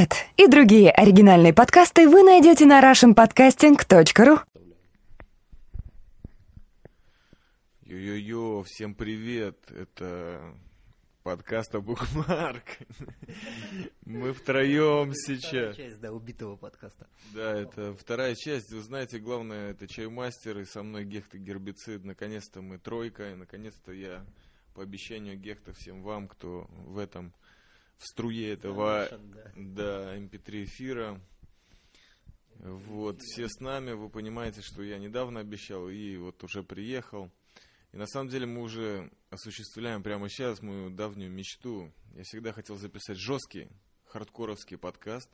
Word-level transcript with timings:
Этот 0.00 0.16
и 0.38 0.46
другие 0.46 0.90
оригинальные 0.90 1.52
подкасты 1.52 2.08
вы 2.08 2.22
найдете 2.22 2.64
на 2.64 2.80
russianpodcasting.ru. 2.80 4.40
Йо-йо-йо, 7.82 8.62
всем 8.64 8.94
привет. 8.94 9.58
Это 9.70 10.54
подкаст 11.22 11.74
Букмарк. 11.74 12.64
Мы 14.06 14.32
втроем 14.32 15.12
сейчас. 15.12 15.74
Вторая 15.74 15.74
часть, 15.74 16.00
да, 16.00 16.12
убитого 16.12 16.56
подкаста. 16.56 17.06
Да, 17.34 17.54
это 17.54 17.92
вторая 17.92 18.34
часть. 18.34 18.72
Вы 18.72 18.80
знаете, 18.80 19.18
главное, 19.18 19.72
это 19.72 19.86
чаймастер 19.86 20.60
и 20.60 20.64
со 20.64 20.82
мной 20.82 21.04
Гехт 21.04 21.34
и 21.34 21.38
Гербицид. 21.38 22.06
Наконец-то 22.06 22.62
мы 22.62 22.78
тройка, 22.78 23.32
и 23.32 23.34
наконец-то 23.34 23.92
я 23.92 24.24
по 24.72 24.82
обещанию 24.82 25.36
Гехта 25.36 25.74
всем 25.74 26.02
вам, 26.02 26.26
кто 26.26 26.66
в 26.70 26.96
этом 26.96 27.34
в 28.00 28.06
струе 28.06 28.54
этого 28.54 29.08
да, 29.54 30.16
MP3 30.16 30.64
эфира. 30.64 31.20
Вот, 32.54 33.20
все 33.20 33.46
с 33.48 33.60
нами, 33.60 33.92
вы 33.92 34.08
понимаете, 34.08 34.62
что 34.62 34.82
я 34.82 34.98
недавно 34.98 35.40
обещал 35.40 35.88
и 35.88 36.16
вот 36.16 36.42
уже 36.42 36.62
приехал. 36.62 37.30
И 37.92 37.98
на 37.98 38.06
самом 38.06 38.30
деле 38.30 38.46
мы 38.46 38.62
уже 38.62 39.10
осуществляем 39.28 40.02
прямо 40.02 40.28
сейчас 40.30 40.62
мою 40.62 40.90
давнюю 40.90 41.30
мечту. 41.30 41.92
Я 42.14 42.22
всегда 42.24 42.52
хотел 42.52 42.76
записать 42.76 43.18
жесткий, 43.18 43.68
хардкоровский 44.06 44.78
подкаст, 44.78 45.28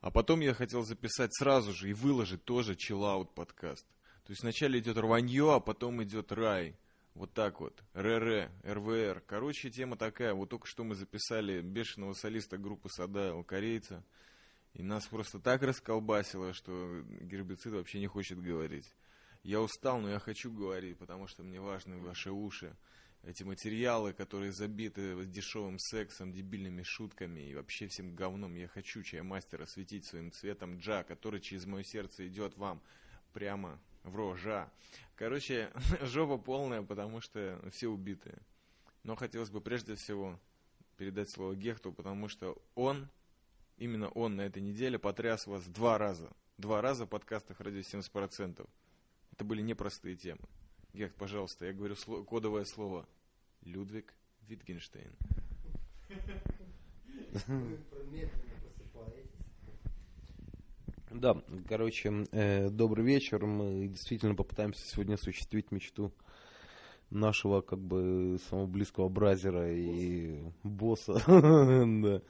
а 0.00 0.10
потом 0.10 0.40
я 0.40 0.52
хотел 0.52 0.82
записать 0.82 1.34
сразу 1.34 1.72
же 1.72 1.88
и 1.90 1.94
выложить 1.94 2.44
тоже 2.44 2.76
чиллаут 2.76 3.34
подкаст. 3.34 3.86
То 4.24 4.32
есть 4.32 4.42
вначале 4.42 4.80
идет 4.80 4.98
рванье, 4.98 5.54
а 5.54 5.60
потом 5.60 6.02
идет 6.02 6.32
рай. 6.32 6.76
Вот 7.16 7.32
так 7.32 7.60
вот. 7.60 7.82
РР, 7.94 8.50
РВР. 8.62 9.22
Короче, 9.26 9.70
тема 9.70 9.96
такая. 9.96 10.34
Вот 10.34 10.50
только 10.50 10.66
что 10.66 10.84
мы 10.84 10.94
записали 10.94 11.62
бешеного 11.62 12.12
солиста 12.12 12.58
группы 12.58 12.90
Садайл, 12.90 13.42
корейца. 13.42 14.04
И 14.74 14.82
нас 14.82 15.06
просто 15.06 15.40
так 15.40 15.62
расколбасило, 15.62 16.52
что 16.52 17.02
гербицид 17.22 17.72
вообще 17.72 18.00
не 18.00 18.06
хочет 18.06 18.38
говорить. 18.38 18.92
Я 19.42 19.62
устал, 19.62 19.98
но 19.98 20.10
я 20.10 20.18
хочу 20.18 20.52
говорить, 20.52 20.98
потому 20.98 21.26
что 21.26 21.42
мне 21.42 21.58
важны 21.58 21.96
ваши 21.96 22.30
уши. 22.30 22.76
Эти 23.22 23.44
материалы, 23.44 24.12
которые 24.12 24.52
забиты 24.52 25.24
дешевым 25.24 25.78
сексом, 25.78 26.34
дебильными 26.34 26.82
шутками 26.82 27.40
и 27.40 27.54
вообще 27.54 27.86
всем 27.88 28.14
говном. 28.14 28.56
Я 28.56 28.68
хочу 28.68 29.02
чаймастера 29.02 29.64
светить 29.64 30.04
своим 30.04 30.32
цветом 30.32 30.76
джа, 30.80 31.02
который 31.02 31.40
через 31.40 31.64
мое 31.64 31.82
сердце 31.82 32.28
идет 32.28 32.58
вам 32.58 32.82
прямо 33.32 33.80
в 34.06 34.16
рожа. 34.16 34.70
Короче, 35.16 35.70
жопа 36.02 36.38
полная, 36.38 36.82
потому 36.82 37.20
что 37.20 37.60
все 37.70 37.88
убитые. 37.88 38.38
Но 39.02 39.16
хотелось 39.16 39.50
бы 39.50 39.60
прежде 39.60 39.94
всего 39.94 40.38
передать 40.96 41.30
слово 41.30 41.54
Гехту, 41.54 41.92
потому 41.92 42.28
что 42.28 42.60
он, 42.74 43.08
именно 43.76 44.08
он 44.08 44.36
на 44.36 44.42
этой 44.42 44.62
неделе 44.62 44.98
потряс 44.98 45.46
вас 45.46 45.64
два 45.66 45.98
раза. 45.98 46.30
Два 46.58 46.80
раза 46.80 47.04
в 47.04 47.08
подкастах 47.08 47.60
«Радио 47.60 47.80
70%». 47.80 48.66
Это 49.32 49.44
были 49.44 49.60
непростые 49.60 50.16
темы. 50.16 50.40
Гехт, 50.94 51.14
пожалуйста, 51.16 51.66
я 51.66 51.74
говорю 51.74 51.94
сло- 51.94 52.24
кодовое 52.24 52.64
слово. 52.64 53.06
Людвиг 53.62 54.14
Витгенштейн. 54.48 55.12
Да, 61.18 61.34
короче, 61.66 62.26
э, 62.32 62.68
добрый 62.68 63.02
вечер. 63.02 63.46
Мы 63.46 63.88
действительно 63.88 64.34
попытаемся 64.34 64.86
сегодня 64.86 65.14
осуществить 65.14 65.70
мечту 65.70 66.12
нашего, 67.08 67.62
как 67.62 67.78
бы, 67.78 68.36
самого 68.50 68.66
близкого 68.66 69.08
бразера 69.08 69.72
и 69.72 70.42
босса, 70.62 71.14
да, 71.26 72.20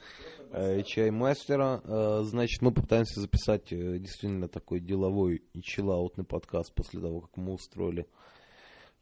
э, 0.52 0.82
чаймастера. 0.84 1.80
Э, 1.82 2.20
Значит, 2.22 2.62
мы 2.62 2.72
попытаемся 2.72 3.20
записать 3.20 3.70
действительно 3.70 4.46
такой 4.46 4.78
деловой 4.78 5.42
и 5.52 5.62
чиллаутный 5.62 6.24
подкаст 6.24 6.72
после 6.72 7.00
того, 7.00 7.22
как 7.22 7.36
мы 7.36 7.54
устроили 7.54 8.06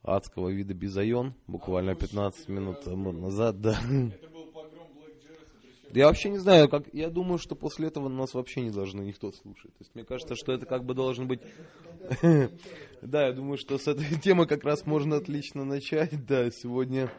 адского 0.02 0.48
вида 0.48 0.72
бизайон, 0.72 1.34
буквально 1.46 1.94
15 1.94 2.48
минут 2.48 2.86
назад, 2.86 3.60
да. 3.60 3.72
Это 3.72 4.28
Я 5.94 6.06
вообще 6.06 6.28
не 6.30 6.38
знаю, 6.38 6.68
как 6.68 6.92
я 6.92 7.08
думаю, 7.08 7.38
что 7.38 7.54
после 7.54 7.86
этого 7.86 8.08
нас 8.08 8.34
вообще 8.34 8.62
не 8.62 8.70
должны 8.70 9.02
никто 9.02 9.30
слушать. 9.30 9.72
То 9.74 9.80
есть 9.80 9.94
мне 9.94 10.04
кажется, 10.04 10.34
что 10.34 10.52
это 10.52 10.66
как 10.66 10.84
бы 10.84 10.94
должен 10.94 11.28
быть. 11.28 11.40
Да, 13.02 13.26
я 13.26 13.32
думаю, 13.34 13.58
что 13.58 13.76
с 13.76 13.86
этой 13.86 14.18
темы 14.20 14.46
как 14.46 14.64
раз 14.64 14.86
можно 14.86 15.16
отлично 15.16 15.64
начать. 15.64 16.24
Да, 16.26 16.50
сегодня, 16.50 17.12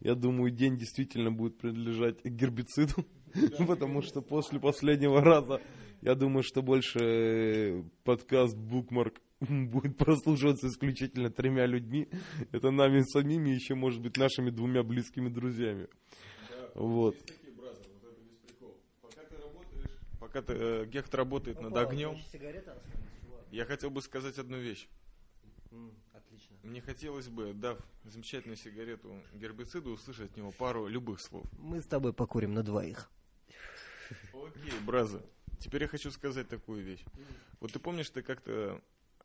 я 0.00 0.14
думаю, 0.14 0.50
день 0.50 0.76
действительно 0.76 1.32
будет 1.32 1.56
принадлежать 1.56 2.22
гербициду, 2.24 3.06
потому 3.66 4.02
что 4.02 4.20
после 4.20 4.60
последнего 4.60 5.22
раза, 5.22 5.62
я 6.02 6.14
думаю, 6.14 6.42
что 6.42 6.60
больше 6.60 6.98
э, 7.00 7.82
подкаст 8.04 8.54
Букмарк 8.54 9.14
будет 9.40 9.96
прослушиваться 9.96 10.68
исключительно 10.68 11.30
тремя 11.30 11.64
людьми. 11.64 12.08
Это 12.52 12.70
нами 12.70 13.00
самими, 13.00 13.50
еще, 13.50 13.74
может 13.74 14.02
быть, 14.02 14.18
нашими 14.18 14.50
двумя 14.50 14.82
близкими 14.82 15.30
друзьями. 15.30 15.88
Вот 16.74 17.16
это 18.10 18.20
весь 18.22 18.36
прикол. 18.36 18.76
Пока 19.00 19.22
ты 19.22 19.36
работаешь, 19.36 19.90
пока 20.30 20.42
ты, 20.42 20.52
э, 20.56 20.86
Гехт 20.86 21.12
работает 21.14 21.60
над 21.60 21.76
огнем, 21.76 22.16
Сигарета 22.32 22.72
осталась, 22.72 23.10
чувак. 23.20 23.40
я 23.50 23.64
хотел 23.64 23.90
бы 23.90 24.00
сказать 24.00 24.38
одну 24.38 24.58
вещь. 24.58 24.88
М, 25.72 25.92
Отлично. 26.14 26.56
Мне 26.62 26.80
хотелось 26.80 27.28
бы, 27.28 27.52
дав 27.52 27.78
замечательную 28.04 28.56
сигарету 28.56 29.12
гербициду, 29.34 29.90
услышать 29.90 30.30
от 30.30 30.36
него 30.36 30.52
пару 30.52 30.86
любых 30.86 31.20
слов. 31.20 31.44
Мы 31.58 31.82
с 31.82 31.86
тобой 31.86 32.12
покурим 32.12 32.54
на 32.54 32.62
двоих. 32.62 33.10
Окей, 34.32 34.72
браза. 34.86 35.20
Теперь 35.58 35.82
я 35.82 35.88
хочу 35.88 36.10
сказать 36.12 36.48
такую 36.48 36.82
вещь. 36.84 37.04
Вот 37.60 37.72
ты 37.72 37.78
помнишь, 37.80 38.08
ты 38.10 38.22
как-то 38.22 38.80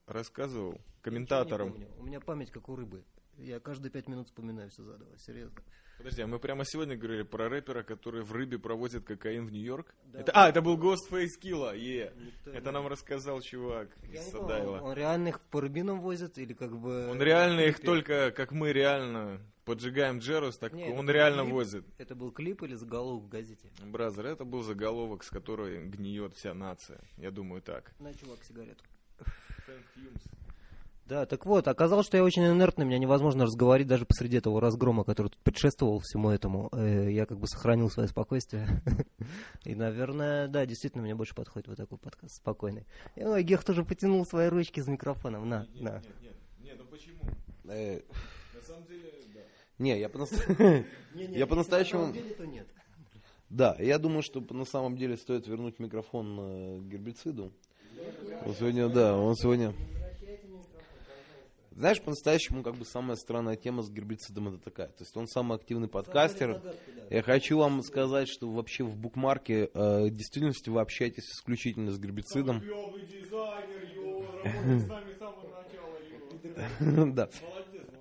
рассказывал 0.08 0.82
комментаторам. 1.02 1.76
У 2.00 2.04
меня 2.04 2.20
память 2.20 2.50
как 2.52 2.68
у 2.70 2.76
рыбы. 2.76 3.04
Я 3.38 3.60
каждые 3.60 3.92
пять 3.92 4.08
минут 4.08 4.28
вспоминаю 4.28 4.70
все 4.70 4.84
заново, 4.84 5.18
серьезно. 5.18 5.60
Подожди, 5.98 6.22
а 6.22 6.28
мы 6.28 6.40
прямо 6.40 6.66
сегодня 6.66 6.98
говорили 6.98 7.24
про 7.24 7.48
рэпера, 7.48 7.82
который 7.84 8.22
в 8.24 8.32
рыбе 8.34 8.60
проводит 8.60 9.06
кокаин 9.06 9.46
в 9.48 9.52
Нью-Йорк? 9.52 9.96
Да. 10.06 10.20
Это, 10.20 10.32
а, 10.34 10.50
это 10.50 10.62
был 10.62 10.78
Ghostface 10.78 11.40
Killa, 11.42 11.74
е. 11.78 12.12
Никто 12.18 12.52
Это 12.52 12.66
не- 12.66 12.72
нам 12.72 12.88
рассказал 12.88 13.40
чувак 13.42 13.88
Я 14.04 14.22
из 14.22 14.26
помню, 14.32 14.48
Садайла. 14.48 14.82
он 14.82 14.94
реально 14.94 15.30
их 15.30 15.40
по 15.40 15.62
рыбинам 15.62 16.02
возит 16.02 16.38
или 16.38 16.54
как 16.54 16.78
бы... 16.78 17.08
Он 17.10 17.22
реально 17.22 17.62
их 17.62 17.80
только, 17.80 18.32
как 18.32 18.52
мы 18.52 18.74
реально 18.74 19.40
поджигаем 19.64 20.20
Джерус, 20.20 20.58
так 20.58 20.74
Не, 20.74 20.90
это 20.90 21.00
он 21.00 21.10
реально 21.10 21.44
клип. 21.44 21.54
возит. 21.54 21.86
Это 21.98 22.14
был 22.14 22.32
клип 22.32 22.62
или 22.64 22.76
заголовок 22.76 23.24
в 23.24 23.30
газете? 23.30 23.70
Бразер, 23.86 24.26
это 24.26 24.44
был 24.44 24.64
заголовок, 24.64 25.24
с 25.24 25.30
которой 25.30 25.82
гниет 25.86 26.34
вся 26.36 26.54
нация. 26.54 27.00
Я 27.18 27.32
думаю 27.32 27.62
так. 27.62 27.94
На, 28.00 28.14
чувак, 28.14 28.44
сигарету. 28.44 28.84
Да, 31.08 31.28
так 31.28 31.46
вот, 31.46 31.68
оказалось, 31.68 32.08
что 32.08 32.18
я 32.18 32.24
очень 32.24 32.44
инертный, 32.44 32.84
меня 32.84 32.98
невозможно 32.98 33.46
разговорить 33.46 33.86
даже 33.86 34.06
посреди 34.08 34.38
этого 34.38 34.60
разгрома, 34.60 35.04
который 35.04 35.28
тут 35.28 35.38
предшествовал 35.44 36.00
всему 36.00 36.32
этому. 36.32 36.70
Э, 36.72 37.12
Я 37.12 37.28
как 37.28 37.38
бы 37.38 37.48
сохранил 37.48 37.92
свое 37.92 38.10
спокойствие. 38.10 38.68
И, 39.66 39.76
наверное, 39.76 40.48
да, 40.48 40.66
действительно, 40.66 41.04
мне 41.04 41.14
больше 41.14 41.36
подходит 41.36 41.68
вот 41.68 41.78
такой 41.78 42.00
подкаст 42.00 42.38
спокойный. 42.38 42.88
И, 43.16 43.24
Ой, 43.24 43.44
Гех 43.44 43.64
тоже 43.64 43.84
потянул 43.86 44.26
свои 44.26 44.48
ручки 44.48 44.80
с 44.80 44.88
микрофоном. 44.88 45.48
На, 45.48 45.68
на. 45.76 46.02
Нет, 46.02 46.06
нет, 46.22 46.36
нет, 46.64 46.76
ну 46.80 46.86
почему? 46.86 47.20
Э, 47.66 48.02
На 48.56 48.62
самом 48.62 48.88
деле, 48.88 49.12
да. 49.32 49.42
Не, 49.78 50.00
я 50.00 50.10
по-настоящему... 50.10 50.86
Я 51.14 51.46
по-настоящему... 51.46 52.14
то 52.36 52.46
нет. 52.48 52.68
Да, 53.52 53.76
я 53.78 54.00
думаю, 54.00 54.24
что 54.24 54.42
на 54.50 54.66
самом 54.66 54.98
деле 54.98 55.18
стоит 55.18 55.46
вернуть 55.48 55.78
микрофон 55.78 56.38
э, 56.40 56.80
гербициду. 56.90 57.54
Он 58.44 58.56
сегодня, 58.56 58.90
да, 58.90 59.16
он 59.16 59.36
сегодня... 59.36 59.72
Знаешь, 61.76 62.02
по-настоящему, 62.02 62.64
как 62.64 62.76
бы 62.76 62.86
самая 62.86 63.18
странная 63.18 63.58
тема 63.58 63.82
с 63.84 63.90
гербицидом 63.92 64.48
это 64.48 64.60
такая. 64.60 64.88
То 64.88 65.04
есть 65.04 65.16
он 65.18 65.28
самый 65.28 65.58
активный 65.58 65.90
подкастер. 65.90 66.62
Я 67.10 67.22
хочу 67.22 67.58
вам 67.58 67.82
сказать, 67.84 68.30
что 68.30 68.50
вообще 68.50 68.84
в 68.86 68.96
букмарке 68.96 69.70
э, 69.74 70.06
в 70.06 70.10
действительности 70.10 70.70
вы 70.70 70.80
общаетесь 70.80 71.26
исключительно 71.30 71.92
с 71.92 72.00
гербицидом. 72.00 72.64
Клевый 72.64 73.02
дизайнер, 73.20 73.84
ё, 73.94 74.16
работает 74.40 74.72
с 74.74 74.88
нами 74.88 75.06
с 75.14 75.18
самого 75.18 75.50
начала, 75.50 75.98
ё. 76.00 76.22
Да. 77.14 77.30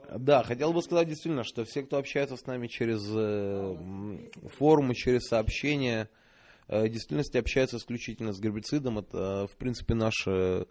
Да, 0.08 0.42
хотел 0.44 0.72
бы 0.72 0.80
сказать 0.82 1.08
действительно, 1.08 1.42
что 1.44 1.64
все, 1.64 1.82
кто 1.82 1.96
общается 1.98 2.36
с 2.36 2.46
нами 2.46 2.68
через 2.68 3.02
э, 3.12 4.16
форумы, 4.56 4.94
через 4.94 5.22
сообщения, 5.26 6.08
э, 6.68 6.84
в 6.84 6.88
действительности 6.88 7.38
общаются 7.38 7.78
исключительно 7.78 8.32
с 8.32 8.40
гербицидом. 8.40 8.98
Это, 9.00 9.48
в 9.50 9.56
принципе, 9.56 9.94
наш, 9.94 10.14
э, 10.28 10.64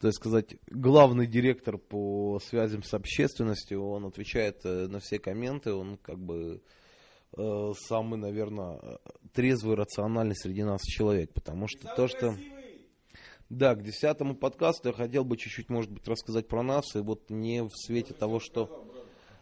так 0.00 0.12
сказать, 0.12 0.56
главный 0.68 1.26
директор 1.26 1.78
по 1.78 2.38
связям 2.40 2.82
с 2.82 2.92
общественностью. 2.92 3.82
Он 3.84 4.06
отвечает 4.06 4.60
э, 4.64 4.86
на 4.88 5.00
все 5.00 5.18
комменты, 5.18 5.72
он 5.72 5.96
как 5.96 6.18
бы 6.18 6.62
э, 7.36 7.72
самый, 7.88 8.18
наверное, 8.18 8.98
трезвый, 9.32 9.76
рациональный 9.76 10.36
среди 10.36 10.64
нас 10.64 10.82
человек. 10.82 11.32
Потому 11.32 11.66
что 11.68 11.88
то, 11.94 12.08
что... 12.08 12.34
Да, 13.48 13.76
к 13.76 13.82
десятому 13.82 14.34
подкасту 14.34 14.88
я 14.88 14.94
хотел 14.94 15.24
бы 15.24 15.36
чуть-чуть, 15.36 15.68
может 15.68 15.92
быть, 15.92 16.08
рассказать 16.08 16.48
про 16.48 16.64
нас, 16.64 16.96
и 16.96 16.98
вот 16.98 17.30
не 17.30 17.62
в 17.62 17.70
свете 17.74 18.12
того, 18.12 18.40
что... 18.40 18.92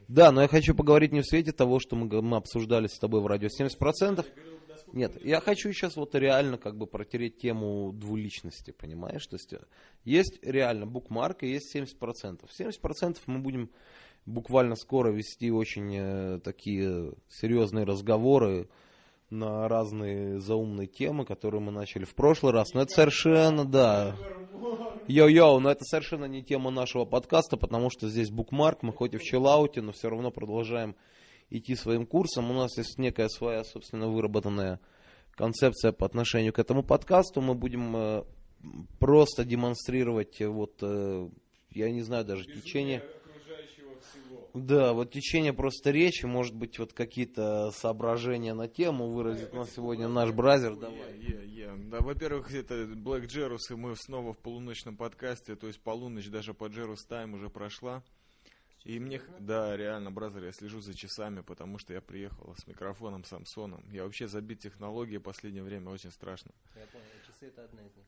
Да, 0.08 0.30
но 0.30 0.42
я 0.42 0.48
хочу 0.48 0.74
поговорить 0.74 1.12
не 1.12 1.22
в 1.22 1.26
свете 1.26 1.52
того, 1.52 1.80
что 1.80 1.96
мы, 1.96 2.20
мы 2.20 2.36
обсуждали 2.36 2.86
с 2.86 2.98
тобой 2.98 3.22
в 3.22 3.26
радио 3.26 3.48
70%. 3.48 4.26
Нет, 4.94 5.20
я 5.24 5.40
хочу 5.40 5.72
сейчас 5.72 5.96
вот 5.96 6.14
реально 6.14 6.56
как 6.56 6.78
бы 6.78 6.86
протереть 6.86 7.38
тему 7.38 7.92
двуличности, 7.92 8.70
понимаешь? 8.70 9.26
То 9.26 9.34
есть 9.34 9.52
э, 9.52 9.58
есть 10.04 10.38
реально 10.40 10.86
букмарк 10.86 11.42
и 11.42 11.48
есть 11.48 11.74
70%. 11.74 12.42
70% 12.48 13.18
мы 13.26 13.40
будем 13.40 13.70
буквально 14.24 14.76
скоро 14.76 15.10
вести 15.10 15.50
очень 15.50 15.96
э, 15.96 16.38
такие 16.44 17.12
серьезные 17.28 17.84
разговоры 17.84 18.68
на 19.30 19.66
разные 19.66 20.38
заумные 20.38 20.86
темы, 20.86 21.24
которые 21.24 21.60
мы 21.60 21.72
начали 21.72 22.04
в 22.04 22.14
прошлый 22.14 22.52
раз. 22.52 22.72
Но 22.72 22.82
это 22.82 22.94
совершенно, 22.94 23.64
да. 23.64 24.16
Йоу-йоу, 25.08 25.58
но 25.58 25.72
это 25.72 25.82
совершенно 25.82 26.26
не 26.26 26.44
тема 26.44 26.70
нашего 26.70 27.04
подкаста, 27.04 27.56
потому 27.56 27.90
что 27.90 28.08
здесь 28.08 28.30
букмарк, 28.30 28.84
мы 28.84 28.92
хоть 28.92 29.14
и 29.14 29.16
в 29.16 29.22
чиллауте, 29.22 29.82
но 29.82 29.90
все 29.90 30.08
равно 30.08 30.30
продолжаем 30.30 30.94
идти 31.50 31.74
своим 31.74 32.06
курсом. 32.06 32.50
У 32.50 32.54
нас 32.54 32.76
есть 32.76 32.98
некая 32.98 33.28
своя, 33.28 33.64
собственно, 33.64 34.08
выработанная 34.08 34.80
концепция 35.32 35.92
по 35.92 36.06
отношению 36.06 36.52
к 36.52 36.58
этому 36.58 36.82
подкасту. 36.82 37.40
Мы 37.40 37.54
будем 37.54 37.96
э, 37.96 38.24
просто 38.98 39.44
демонстрировать, 39.44 40.40
э, 40.40 40.48
вот, 40.48 40.78
э, 40.82 41.28
я 41.70 41.90
не 41.90 42.02
знаю 42.02 42.24
даже 42.24 42.44
течение. 42.44 43.02
Да, 44.54 44.92
вот 44.92 45.10
течение 45.10 45.52
просто 45.52 45.90
речи, 45.90 46.26
может 46.26 46.54
быть, 46.54 46.78
вот 46.78 46.92
какие-то 46.92 47.72
соображения 47.72 48.54
на 48.54 48.68
тему 48.68 49.10
выразит 49.10 49.52
на 49.52 49.66
сегодня 49.66 50.06
наш 50.06 50.30
бразер. 50.30 50.76
Давай. 50.76 50.96
Yeah, 51.14 51.44
yeah. 51.44 51.90
Да, 51.90 51.98
во-первых, 51.98 52.54
это 52.54 52.84
Black 52.84 53.26
Jerus, 53.26 53.72
и 53.72 53.74
мы 53.74 53.96
снова 53.96 54.32
в 54.32 54.38
полуночном 54.38 54.96
подкасте, 54.96 55.56
то 55.56 55.66
есть 55.66 55.80
полуночь 55.80 56.28
даже 56.28 56.54
по 56.54 56.66
Jerus 56.66 56.98
Time 57.10 57.34
уже 57.34 57.50
прошла. 57.50 58.04
И 58.84 59.00
мне, 59.00 59.22
да, 59.40 59.76
реально, 59.76 60.10
бразер, 60.10 60.44
я 60.44 60.52
слежу 60.52 60.80
за 60.80 60.94
часами, 60.94 61.40
потому 61.40 61.78
что 61.78 61.94
я 61.94 62.02
приехал 62.02 62.54
с 62.54 62.66
микрофоном 62.66 63.24
Самсоном. 63.24 63.82
Я 63.90 64.04
вообще 64.04 64.28
забит 64.28 64.60
технологией 64.60 65.18
в 65.18 65.22
последнее 65.22 65.62
время, 65.62 65.88
очень 65.88 66.10
страшно. 66.10 66.52
Я 66.76 66.86
понял, 66.88 67.04
часы 67.26 67.46
это 67.46 67.64
одна 67.64 67.80
из 67.80 67.96
них. 67.96 68.04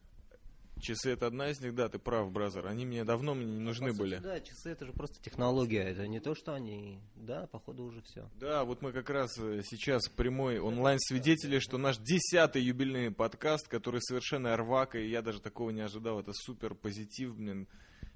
Часы 0.79 1.13
это 1.13 1.27
одна 1.27 1.49
из 1.49 1.59
них, 1.63 1.75
да, 1.75 1.89
ты 1.89 1.99
прав, 1.99 2.31
бразер. 2.31 2.67
Они 2.67 2.85
мне 2.85 3.05
давно 3.05 3.35
мне 3.35 3.47
не 3.47 3.61
нужны 3.61 3.93
По 3.93 4.01
были. 4.01 4.17
сути, 4.17 4.25
да, 4.25 4.41
часы 4.41 4.71
это 4.71 4.85
же 4.85 4.93
просто 4.93 5.19
технология, 5.23 5.83
это 5.83 6.07
не 6.07 6.21
то, 6.21 6.35
что 6.35 6.53
они, 6.53 7.01
да, 7.15 7.47
походу 7.47 7.85
уже 7.85 8.03
все. 8.03 8.29
Да, 8.39 8.65
вот 8.65 8.83
мы 8.83 8.93
как 8.93 9.09
раз 9.09 9.39
э, 9.39 9.63
сейчас 9.65 10.11
прямой 10.11 10.59
онлайн 10.59 10.99
свидетели, 11.01 11.59
что 11.59 11.79
наш 11.79 11.97
десятый 11.97 12.61
юбилейный 12.61 13.11
подкаст, 13.11 13.67
который 13.69 14.03
совершенно 14.03 14.55
рвака, 14.55 14.99
и 14.99 15.09
я 15.09 15.23
даже 15.23 15.41
такого 15.41 15.71
не 15.71 15.81
ожидал, 15.81 16.21
это 16.21 16.33
супер 16.35 16.75
позитив, 16.75 17.35
блин, 17.35 17.67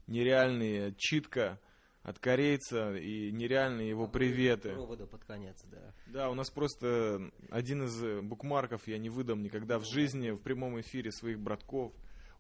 нереальный 0.06 0.94
читка 0.98 1.58
от 2.02 2.18
корейца 2.18 2.96
и 2.96 3.30
нереальные 3.30 3.88
его 3.88 4.08
приветы. 4.08 4.72
Провода 4.72 5.06
под 5.06 5.24
конец, 5.24 5.62
да. 5.70 5.94
Да, 6.06 6.30
у 6.30 6.34
нас 6.34 6.50
просто 6.50 7.30
один 7.50 7.84
из 7.84 8.02
э, 8.02 8.20
букмарков 8.22 8.86
я 8.88 8.98
не 8.98 9.10
выдам 9.10 9.42
никогда 9.42 9.78
в 9.78 9.84
жизни 9.84 10.30
в 10.30 10.38
прямом 10.38 10.80
эфире 10.80 11.12
своих 11.12 11.38
братков. 11.38 11.92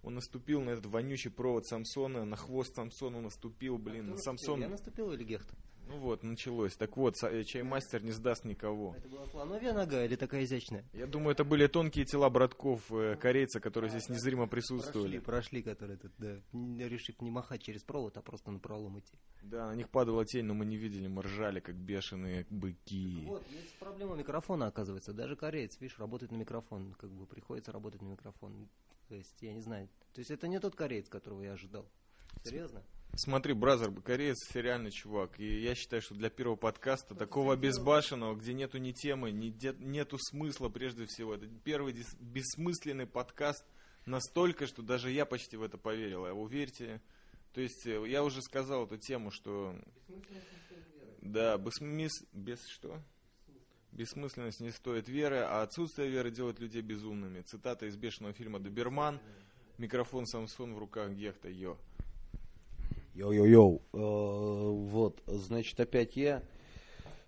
Он 0.02 0.14
наступил 0.14 0.62
на 0.62 0.70
этот 0.70 0.86
вонючий 0.86 1.30
провод 1.30 1.66
Самсона, 1.66 2.24
на 2.24 2.36
хвост 2.36 2.74
Самсона 2.74 3.20
наступил, 3.20 3.76
блин, 3.76 4.16
Самсон... 4.16 4.60
Я 4.60 4.68
наступил 4.68 5.12
или 5.12 5.24
Гехт? 5.24 5.50
Ну 5.90 5.98
вот, 5.98 6.22
началось. 6.22 6.76
Так 6.76 6.96
вот, 6.96 7.14
э, 7.24 7.42
чаймастер 7.42 8.04
не 8.04 8.12
сдаст 8.12 8.44
никого. 8.44 8.94
Это 8.96 9.08
была 9.08 9.26
слоновья 9.26 9.72
нога 9.72 10.04
или 10.04 10.14
такая 10.14 10.44
изящная? 10.44 10.84
Я 10.92 11.08
думаю, 11.08 11.32
это 11.32 11.42
были 11.42 11.66
тонкие 11.66 12.04
тела 12.04 12.30
братков 12.30 12.92
э, 12.92 13.16
корейца, 13.16 13.58
которые 13.58 13.90
здесь 13.90 14.08
незримо 14.08 14.46
присутствовали. 14.46 15.18
Прошли, 15.18 15.62
прошли, 15.62 15.62
которые 15.62 15.98
тут, 15.98 16.12
да, 16.18 16.36
решив 16.52 17.20
не 17.20 17.32
махать 17.32 17.62
через 17.62 17.82
провод, 17.82 18.16
а 18.16 18.22
просто 18.22 18.52
на 18.52 18.60
пролом 18.60 19.00
идти. 19.00 19.18
Да, 19.42 19.66
на 19.66 19.74
них 19.74 19.88
падала 19.90 20.24
тень, 20.24 20.44
но 20.44 20.54
мы 20.54 20.64
не 20.64 20.76
видели, 20.76 21.08
мы 21.08 21.22
ржали, 21.22 21.58
как 21.58 21.74
бешеные 21.74 22.46
быки. 22.50 23.24
Вот, 23.26 23.44
есть 23.50 23.76
проблема 23.80 24.14
микрофона, 24.14 24.68
оказывается. 24.68 25.12
Даже 25.12 25.34
кореец, 25.34 25.80
видишь, 25.80 25.98
работает 25.98 26.30
на 26.30 26.36
микрофон. 26.36 26.94
Как 26.94 27.10
бы 27.10 27.26
приходится 27.26 27.72
работать 27.72 28.00
на 28.00 28.06
микрофон. 28.06 28.68
То 29.08 29.16
есть, 29.16 29.42
я 29.42 29.52
не 29.52 29.60
знаю. 29.60 29.88
То 30.14 30.20
есть, 30.20 30.30
это 30.30 30.46
не 30.46 30.60
тот 30.60 30.76
кореец, 30.76 31.08
которого 31.08 31.42
я 31.42 31.54
ожидал. 31.54 31.90
Серьезно? 32.44 32.84
Смотри, 33.16 33.52
бразер, 33.52 33.90
кореец 34.02 34.54
реальный 34.54 34.90
чувак. 34.90 35.38
И 35.40 35.60
я 35.62 35.74
считаю, 35.74 36.00
что 36.00 36.14
для 36.14 36.30
первого 36.30 36.56
подкаста, 36.56 37.14
такого 37.14 37.56
безбашенного, 37.56 38.34
где 38.34 38.54
нету 38.54 38.78
ни 38.78 38.92
темы, 38.92 39.30
ни 39.30 39.50
де- 39.50 39.76
нету 39.78 40.16
смысла 40.18 40.68
прежде 40.68 41.06
всего. 41.06 41.34
Это 41.34 41.46
первый 41.64 41.92
дис- 41.92 42.16
бессмысленный 42.20 43.06
подкаст 43.06 43.64
настолько, 44.06 44.66
что 44.66 44.82
даже 44.82 45.10
я 45.10 45.26
почти 45.26 45.56
в 45.56 45.62
это 45.62 45.76
поверил. 45.76 46.24
А 46.24 46.32
уверьте, 46.32 47.02
то 47.52 47.60
есть 47.60 47.86
э, 47.86 48.08
я 48.08 48.22
уже 48.24 48.40
сказал 48.42 48.86
эту 48.86 48.96
тему, 48.96 49.30
что... 49.30 49.74
Да, 51.20 51.58
бессмыс... 51.58 52.12
без 52.32 52.64
что? 52.68 53.02
Бессмысленность 53.92 54.60
не 54.60 54.70
стоит 54.70 55.08
веры, 55.08 55.38
а 55.40 55.62
отсутствие 55.62 56.08
веры 56.08 56.30
делает 56.30 56.60
людей 56.60 56.80
безумными. 56.80 57.42
Цитата 57.42 57.86
из 57.86 57.96
бешеного 57.96 58.32
фильма 58.32 58.60
«Доберман». 58.60 59.20
Микрофон 59.78 60.26
Самсон 60.26 60.74
в 60.74 60.78
руках 60.78 61.10
Гехта, 61.12 61.48
yo. 61.50 61.76
Yo-yo-yo. 63.14 63.80
Э, 63.92 64.70
Вот, 64.72 65.20
значит, 65.26 65.78
опять 65.80 66.16
я. 66.16 66.42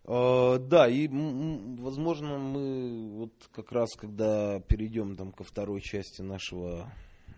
Э, 0.04 0.58
Да, 0.58 0.88
и 0.88 1.08
возможно 1.08 2.38
мы 2.38 3.10
вот 3.18 3.32
как 3.52 3.72
раз, 3.72 3.94
когда 3.96 4.60
перейдем 4.60 5.16
там 5.16 5.32
ко 5.32 5.44
второй 5.44 5.80
части 5.80 6.22
нашего 6.22 6.92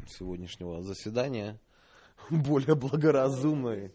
сегодняшнего 0.08 0.82
заседания, 0.82 1.58
более 2.30 2.74
благоразумной. 2.74 3.92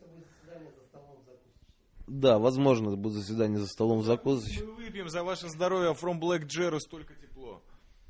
Да, 2.08 2.40
возможно, 2.40 2.96
будет 2.96 3.14
заседание 3.14 3.60
за 3.60 3.68
столом 3.68 4.02
закусочным. 4.02 4.70
Мы 4.70 4.76
выпьем 4.86 5.10
за 5.10 5.24
ваше 5.24 5.48
здоровье 5.48 5.92
From 5.92 6.20
Black 6.20 6.46
Jerry 6.48 6.80
столько 6.80 7.14
тепло. 7.14 7.62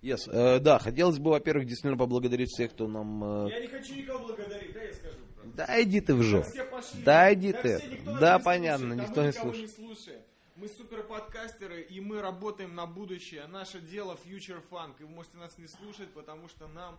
Yes. 0.02 0.20
э, 0.32 0.60
да, 0.60 0.80
хотелось 0.80 1.20
бы, 1.20 1.32
во-первых, 1.32 1.66
действительно 1.68 1.98
поблагодарить 1.98 2.48
всех, 2.50 2.72
кто 2.72 2.88
нам... 2.88 3.22
э, 3.48 3.50
Я 3.50 3.60
не 3.60 3.68
хочу 3.68 3.94
никого 3.96 4.28
благодарить, 4.28 4.59
да, 5.60 5.84
иди 5.84 6.00
ты 6.00 6.16
в 6.16 6.24
жопу. 6.24 6.48
Да 7.04 7.34
иди 7.34 7.52
Да 7.52 7.62
ты. 7.62 7.78
все, 7.80 7.88
никто 7.90 8.20
Да, 8.20 8.38
не 8.38 8.44
понятно, 8.44 8.88
слушает, 8.96 9.10
никто 9.10 9.26
не 9.26 9.32
слушает. 9.34 9.72
слушаем. 9.76 10.22
Мы 10.56 10.68
супер 10.70 11.04
подкастеры, 11.04 11.82
и 11.82 12.00
мы 12.00 12.22
работаем 12.22 12.76
на 12.76 12.86
будущее. 12.86 13.46
Наше 13.48 13.82
дело 13.82 14.18
Future 14.26 14.64
Funk. 14.70 14.96
И 15.00 15.04
вы 15.04 15.10
можете 15.10 15.38
нас 15.38 15.58
не 15.58 15.68
слушать, 15.68 16.10
потому 16.14 16.48
что 16.48 16.68
нам 16.68 16.98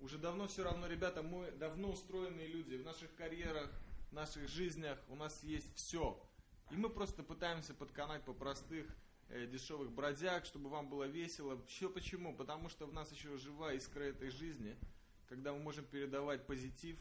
уже 0.00 0.18
давно 0.18 0.48
все 0.48 0.64
равно, 0.64 0.86
ребята, 0.86 1.22
мы 1.22 1.50
давно 1.52 1.92
устроенные 1.92 2.46
люди. 2.46 2.76
В 2.76 2.84
наших 2.84 3.14
карьерах, 3.14 3.70
в 4.10 4.12
наших 4.14 4.48
жизнях 4.48 4.98
у 5.08 5.14
нас 5.14 5.42
есть 5.42 5.74
все. 5.74 6.22
И 6.70 6.76
мы 6.76 6.90
просто 6.90 7.22
пытаемся 7.22 7.72
подканать 7.72 8.22
по 8.24 8.34
простых 8.34 8.86
э, 9.30 9.46
дешевых 9.46 9.90
бродяг, 9.90 10.44
чтобы 10.44 10.68
вам 10.68 10.88
было 10.90 11.04
весело. 11.04 11.58
Все 11.68 11.88
почему? 11.88 12.34
Потому 12.34 12.68
что 12.68 12.84
в 12.86 12.92
нас 12.92 13.10
еще 13.12 13.36
жива 13.38 13.72
искра 13.72 14.02
этой 14.04 14.28
жизни, 14.30 14.76
когда 15.26 15.52
мы 15.54 15.58
можем 15.60 15.86
передавать 15.86 16.46
позитив 16.46 16.98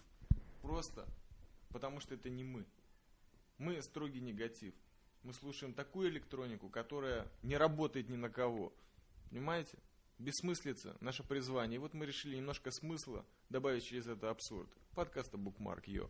просто 0.64 1.06
потому 1.72 2.00
что 2.00 2.16
это 2.16 2.30
не 2.30 2.44
мы. 2.44 2.66
Мы 3.60 3.82
строгий 3.82 4.22
негатив. 4.22 4.74
Мы 5.24 5.34
слушаем 5.34 5.74
такую 5.74 6.10
электронику, 6.10 6.70
которая 6.70 7.28
не 7.44 7.58
работает 7.58 8.10
ни 8.10 8.16
на 8.16 8.30
кого. 8.30 8.74
Понимаете? 9.30 9.78
Бессмыслица, 10.20 10.96
наше 11.02 11.24
призвание. 11.24 11.76
И 11.76 11.80
вот 11.80 11.94
мы 11.94 12.06
решили 12.06 12.38
немножко 12.38 12.72
смысла 12.72 13.26
добавить 13.50 13.84
через 13.84 14.08
это 14.08 14.30
абсурд. 14.30 14.70
Подкаста 14.96 15.38
Букмарк, 15.38 15.88
yo. 15.88 16.10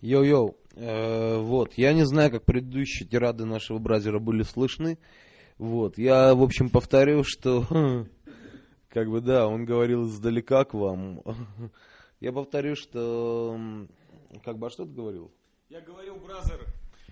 Yo-yo, 0.00 0.56
Э, 0.76 1.38
вот, 1.38 1.74
я 1.74 1.92
не 1.92 2.04
знаю, 2.04 2.30
как 2.30 2.44
предыдущие 2.44 3.08
тирады 3.08 3.44
нашего 3.44 3.78
brother 3.78 4.13
а 4.13 4.18
были 4.18 4.42
слышны, 4.42 4.98
вот, 5.56 5.98
я, 5.98 6.34
в 6.34 6.42
общем, 6.42 6.68
повторю, 6.68 7.22
что, 7.24 7.64
как 8.88 9.08
бы, 9.08 9.20
да, 9.20 9.46
он 9.46 9.64
говорил 9.64 10.06
издалека 10.06 10.64
к 10.64 10.74
вам, 10.74 11.22
я 12.24 12.32
повторю, 12.32 12.74
что, 12.74 13.60
как 14.44 14.56
бы, 14.56 14.68
а 14.68 14.70
что 14.70 14.86
ты 14.86 14.92
говорил? 14.92 15.30
Я 15.68 15.82
говорил, 15.82 16.16
brother, 16.16 16.64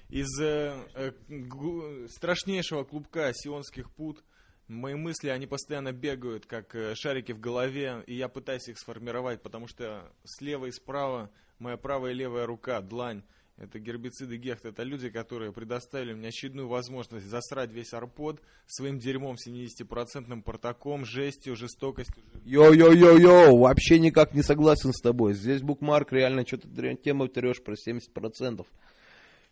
из 0.08 0.40
э, 0.40 0.74
э, 0.94 2.08
страшнейшего 2.08 2.84
клубка 2.84 3.30
сионских 3.34 3.94
пут. 3.94 4.24
Мои 4.68 4.94
мысли, 4.94 5.28
они 5.28 5.46
постоянно 5.46 5.92
бегают, 5.92 6.46
как 6.46 6.74
э, 6.74 6.94
шарики 6.94 7.32
в 7.32 7.40
голове, 7.40 8.02
и 8.06 8.14
я 8.14 8.28
пытаюсь 8.28 8.68
их 8.68 8.78
сформировать, 8.78 9.42
потому 9.42 9.68
что 9.68 10.10
слева 10.24 10.64
и 10.64 10.70
справа 10.70 11.30
моя 11.58 11.76
правая 11.76 12.12
и 12.12 12.14
левая 12.14 12.46
рука, 12.46 12.80
длань, 12.80 13.22
это 13.62 13.78
гербициды 13.78 14.36
гехт, 14.36 14.64
это 14.64 14.82
люди, 14.82 15.08
которые 15.08 15.52
предоставили 15.52 16.12
мне 16.14 16.28
очередную 16.28 16.66
возможность 16.66 17.26
засрать 17.26 17.70
весь 17.70 17.92
арпод 17.92 18.40
своим 18.66 18.98
дерьмом 18.98 19.36
70% 19.36 20.42
портаком, 20.42 21.04
жестью, 21.04 21.54
жестокостью. 21.54 22.22
Yo-yo-yo-yo, 22.44 23.56
вообще 23.58 24.00
никак 24.00 24.34
не 24.34 24.42
согласен 24.42 24.92
с 24.92 25.00
тобой, 25.00 25.34
здесь 25.34 25.62
букмарк 25.62 26.12
реально 26.12 26.44
что-то 26.44 26.68
тему 26.96 27.28
трешь 27.28 27.62
про 27.62 27.74
70%. 27.74 28.66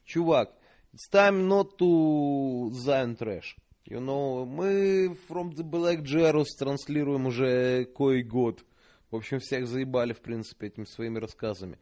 Чувак, 0.05 0.52
it's 0.93 1.09
time 1.12 1.47
not 1.47 1.79
to 1.79 2.71
Zion 2.71 3.17
Trash. 3.17 3.57
You 3.87 4.00
know, 4.00 4.45
мы 4.45 5.17
From 5.29 5.55
the 5.55 5.62
Black 5.62 6.02
Jerus 6.02 6.47
транслируем 6.59 7.26
уже 7.26 7.85
кой 7.85 8.23
год. 8.23 8.64
В 9.11 9.17
общем, 9.17 9.38
всех 9.38 9.67
заебали, 9.67 10.12
в 10.12 10.21
принципе, 10.21 10.67
этими 10.69 10.85
своими 10.85 11.19
рассказами. 11.19 11.79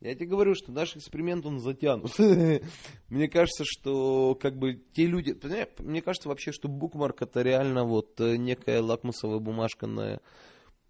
Я 0.00 0.14
тебе 0.14 0.26
говорю, 0.26 0.54
что 0.54 0.70
наш 0.70 0.96
эксперимент, 0.96 1.44
он 1.44 1.58
затянут. 1.58 2.16
Мне 3.08 3.28
кажется, 3.28 3.64
что 3.64 4.36
как 4.36 4.56
бы 4.56 4.74
те 4.92 5.06
люди... 5.06 5.36
Мне 5.78 6.02
кажется 6.02 6.28
вообще, 6.28 6.52
что 6.52 6.68
букмарк 6.68 7.22
это 7.22 7.42
реально 7.42 7.84
вот 7.84 8.20
э, 8.20 8.36
некая 8.36 8.80
лакмусовая 8.80 9.40
бумажка 9.40 9.86
на 9.88 10.20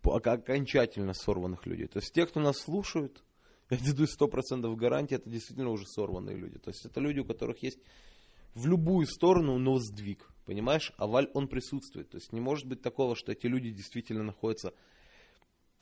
окончательно 0.02 1.14
сорванных 1.14 1.66
людей. 1.66 1.86
То 1.86 2.00
есть 2.00 2.12
те, 2.12 2.26
кто 2.26 2.40
нас 2.40 2.58
слушают, 2.58 3.24
я 3.70 4.06
сто 4.06 4.28
процентов 4.28 4.76
гарантии, 4.76 5.14
это 5.14 5.28
действительно 5.30 5.70
уже 5.70 5.86
сорванные 5.86 6.36
люди. 6.36 6.58
То 6.58 6.70
есть 6.70 6.84
это 6.84 7.00
люди, 7.00 7.20
у 7.20 7.24
которых 7.24 7.62
есть 7.62 7.78
в 8.54 8.66
любую 8.66 9.06
сторону, 9.06 9.58
но 9.58 9.78
сдвиг. 9.78 10.28
Понимаешь? 10.44 10.92
А 10.96 11.06
валь, 11.06 11.30
он 11.32 11.48
присутствует. 11.48 12.10
То 12.10 12.16
есть 12.16 12.32
не 12.32 12.40
может 12.40 12.66
быть 12.66 12.82
такого, 12.82 13.16
что 13.16 13.32
эти 13.32 13.46
люди 13.46 13.70
действительно 13.70 14.22
находятся, 14.22 14.72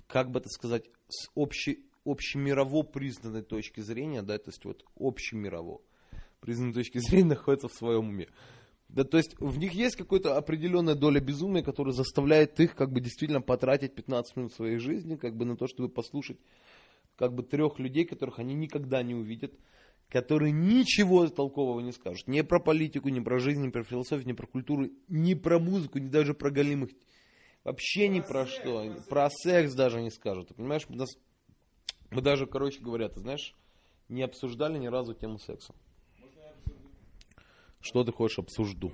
как 0.07 0.31
бы 0.31 0.41
это 0.41 0.49
сказать, 0.49 0.85
с 1.09 1.29
общей, 1.35 1.85
общемирово 2.07 2.83
признанной 2.83 3.43
точки 3.43 3.81
зрения, 3.81 4.23
да, 4.23 4.39
то 4.39 4.51
есть 4.51 4.65
вот 4.65 4.85
общемирово 4.99 5.81
признанной 6.41 6.73
точки 6.73 6.99
зрения 7.07 7.31
находятся 7.31 7.69
в 7.69 7.75
своем 7.75 8.09
уме. 8.09 8.29
Да, 8.89 9.03
то 9.03 9.17
есть 9.17 9.35
в 9.41 9.59
них 9.59 9.73
есть 9.73 9.97
какая-то 9.97 10.37
определенная 10.37 10.95
доля 10.95 11.21
безумия, 11.21 11.63
которая 11.63 11.93
заставляет 11.93 12.61
их 12.61 12.77
как 12.77 12.93
бы 12.93 13.01
действительно 13.01 13.41
потратить 13.41 13.95
15 13.95 14.37
минут 14.37 14.53
своей 14.53 14.79
жизни 14.79 15.17
как 15.17 15.37
бы 15.37 15.45
на 15.45 15.57
то, 15.57 15.67
чтобы 15.67 15.89
послушать 15.89 16.39
как 17.17 17.35
бы 17.35 17.43
трех 17.43 17.79
людей, 17.79 18.05
которых 18.05 18.39
они 18.39 18.55
никогда 18.55 19.03
не 19.03 19.15
увидят, 19.15 19.53
которые 20.09 20.53
ничего 20.53 21.27
толкового 21.29 21.81
не 21.81 21.93
скажут. 21.93 22.29
Не 22.29 22.45
про 22.45 22.61
политику, 22.61 23.09
не 23.09 23.21
про 23.21 23.39
жизнь, 23.39 23.63
не 23.63 23.71
про 23.71 23.83
философию, 23.83 24.27
не 24.27 24.35
про 24.35 24.47
культуру, 24.47 24.89
не 25.09 25.35
про 25.35 25.59
музыку, 25.59 25.99
не 25.99 26.09
даже 26.09 26.35
про 26.35 26.51
голимых. 26.51 26.91
Вообще 27.65 28.07
ни 28.07 28.21
про 28.21 28.47
что. 28.47 28.95
Про 29.09 29.29
секс 29.31 29.75
даже 29.75 30.01
не 30.01 30.11
скажут. 30.11 30.49
Ты 30.49 30.55
понимаешь, 30.55 30.89
нас, 30.89 31.09
мы 32.11 32.23
даже, 32.23 32.47
короче 32.47 32.81
говоря, 32.81 33.09
ты 33.09 33.21
знаешь, 33.21 33.55
не 34.09 34.23
обсуждали 34.23 34.79
ни 34.79 34.87
разу 34.87 35.15
тему 35.15 35.39
секса. 35.39 35.75
Что 37.81 38.05
ты 38.05 38.13
хочешь 38.13 38.39
обсужду? 38.39 38.93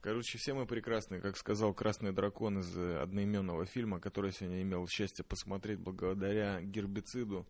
Короче, 0.00 0.38
все 0.38 0.54
мы 0.54 0.66
прекрасны, 0.66 1.20
как 1.20 1.36
сказал 1.36 1.74
Красный 1.74 2.12
Дракон 2.12 2.60
из 2.60 2.76
одноименного 2.76 3.66
фильма, 3.66 3.98
который 3.98 4.30
сегодня 4.30 4.62
имел 4.62 4.86
счастье 4.86 5.24
посмотреть 5.24 5.80
благодаря 5.80 6.60
гербициду. 6.62 7.44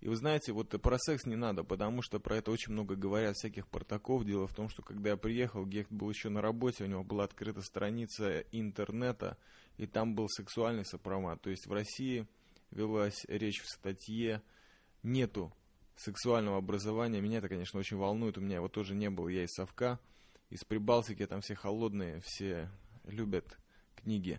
И 0.00 0.08
вы 0.08 0.16
знаете, 0.16 0.50
вот 0.50 0.70
про 0.82 0.98
секс 0.98 1.24
не 1.24 1.36
надо, 1.36 1.62
потому 1.62 2.02
что 2.02 2.18
про 2.18 2.38
это 2.38 2.50
очень 2.50 2.72
много 2.72 2.96
говорят 2.96 3.36
всяких 3.36 3.68
портаков. 3.68 4.24
Дело 4.24 4.48
в 4.48 4.54
том, 4.54 4.68
что 4.68 4.82
когда 4.82 5.10
я 5.10 5.16
приехал, 5.16 5.64
Гехт 5.64 5.92
был 5.92 6.10
еще 6.10 6.30
на 6.30 6.42
работе, 6.42 6.82
у 6.82 6.88
него 6.88 7.04
была 7.04 7.22
открыта 7.22 7.62
страница 7.62 8.40
интернета, 8.50 9.36
и 9.80 9.86
там 9.86 10.14
был 10.14 10.28
сексуальный 10.28 10.84
сопромат. 10.84 11.40
То 11.40 11.48
есть 11.48 11.66
в 11.66 11.72
России 11.72 12.26
велась 12.70 13.24
речь 13.28 13.62
в 13.62 13.66
статье 13.66 14.42
«Нету 15.02 15.54
сексуального 15.96 16.58
образования». 16.58 17.22
Меня 17.22 17.38
это, 17.38 17.48
конечно, 17.48 17.80
очень 17.80 17.96
волнует, 17.96 18.36
у 18.36 18.42
меня 18.42 18.56
его 18.56 18.68
тоже 18.68 18.94
не 18.94 19.08
было, 19.08 19.28
я 19.28 19.44
из 19.44 19.52
Совка 19.54 19.98
из 20.50 20.64
Прибалтики, 20.64 21.24
там 21.26 21.40
все 21.40 21.54
холодные, 21.54 22.20
все 22.22 22.68
любят 23.04 23.58
книги. 23.94 24.38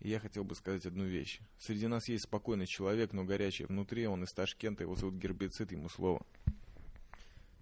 И 0.00 0.10
я 0.10 0.20
хотел 0.20 0.44
бы 0.44 0.54
сказать 0.54 0.84
одну 0.84 1.04
вещь. 1.04 1.40
Среди 1.58 1.86
нас 1.86 2.06
есть 2.08 2.24
спокойный 2.24 2.66
человек, 2.66 3.14
но 3.14 3.24
горячий 3.24 3.64
внутри, 3.64 4.06
он 4.06 4.24
из 4.24 4.32
Ташкента, 4.32 4.82
его 4.82 4.94
зовут 4.94 5.14
Гербицид, 5.14 5.72
ему 5.72 5.88
слово. 5.88 6.20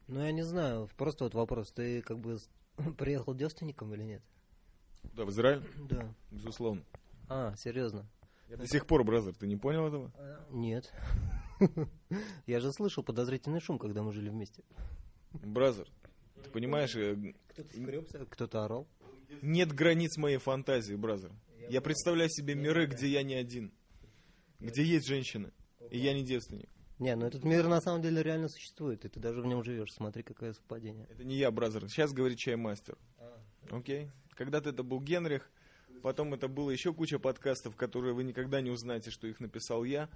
Ну, 0.08 0.20
я 0.20 0.32
не 0.32 0.42
знаю, 0.42 0.90
просто 0.96 1.24
вот 1.24 1.34
вопрос, 1.34 1.70
ты 1.70 2.02
как 2.02 2.18
бы 2.18 2.38
приехал 2.98 3.34
девственником 3.34 3.94
или 3.94 4.02
нет? 4.02 4.22
Да, 5.12 5.24
в 5.24 5.30
Израиль? 5.30 5.62
Да. 5.88 6.12
Безусловно. 6.32 6.82
А, 7.28 7.54
серьезно? 7.56 8.06
Я 8.48 8.56
до 8.56 8.66
сих 8.66 8.86
пор, 8.86 9.04
brother, 9.04 9.34
ты 9.34 9.46
не 9.46 9.56
понял 9.56 9.86
этого? 9.86 10.12
А, 10.16 10.46
нет. 10.50 10.92
Я 12.46 12.60
же 12.60 12.72
слышал 12.72 13.02
подозрительный 13.02 13.60
шум, 13.60 13.78
когда 13.78 14.02
мы 14.02 14.12
жили 14.12 14.28
вместе. 14.28 14.62
Brother, 15.32 15.88
ты 16.42 16.50
понимаешь? 16.50 16.94
Э, 16.94 17.16
кто-то 17.48 17.68
скребся, 17.68 18.26
кто-то 18.26 18.64
орал. 18.64 18.86
Нет 19.42 19.72
границ 19.72 20.16
моей 20.16 20.38
фантазии, 20.38 20.94
бразер. 20.94 21.32
Я 21.68 21.80
представляю 21.80 22.28
себе 22.30 22.54
миры, 22.54 22.86
где 22.86 23.08
я 23.08 23.22
не 23.22 23.34
один. 23.34 23.72
Где 24.60 24.84
есть 24.84 25.06
женщины. 25.06 25.52
И 25.90 25.98
я 25.98 26.12
не 26.12 26.22
девственник. 26.22 26.68
Не, 26.98 27.16
ну 27.16 27.26
этот 27.26 27.44
мир 27.44 27.66
на 27.66 27.80
самом 27.80 28.02
деле 28.02 28.22
реально 28.22 28.48
существует, 28.48 29.04
и 29.04 29.08
ты 29.08 29.18
даже 29.18 29.42
в 29.42 29.46
нем 29.46 29.64
живешь. 29.64 29.92
Смотри, 29.92 30.22
какое 30.22 30.52
совпадение. 30.52 31.06
Это 31.10 31.24
не 31.24 31.36
я, 31.36 31.50
бразер. 31.50 31.88
Сейчас 31.88 32.12
говорит 32.12 32.38
чаймастер. 32.38 32.96
Окей? 33.70 34.10
Когда-то 34.30 34.70
это 34.70 34.82
был 34.82 35.00
Генрих, 35.00 35.50
потом 36.04 36.34
это 36.34 36.48
было 36.48 36.68
еще 36.68 36.92
куча 36.92 37.18
подкастов, 37.18 37.76
которые 37.76 38.12
вы 38.12 38.24
никогда 38.24 38.60
не 38.60 38.68
узнаете, 38.68 39.10
что 39.10 39.26
их 39.26 39.40
написал 39.40 39.84
я. 39.84 40.10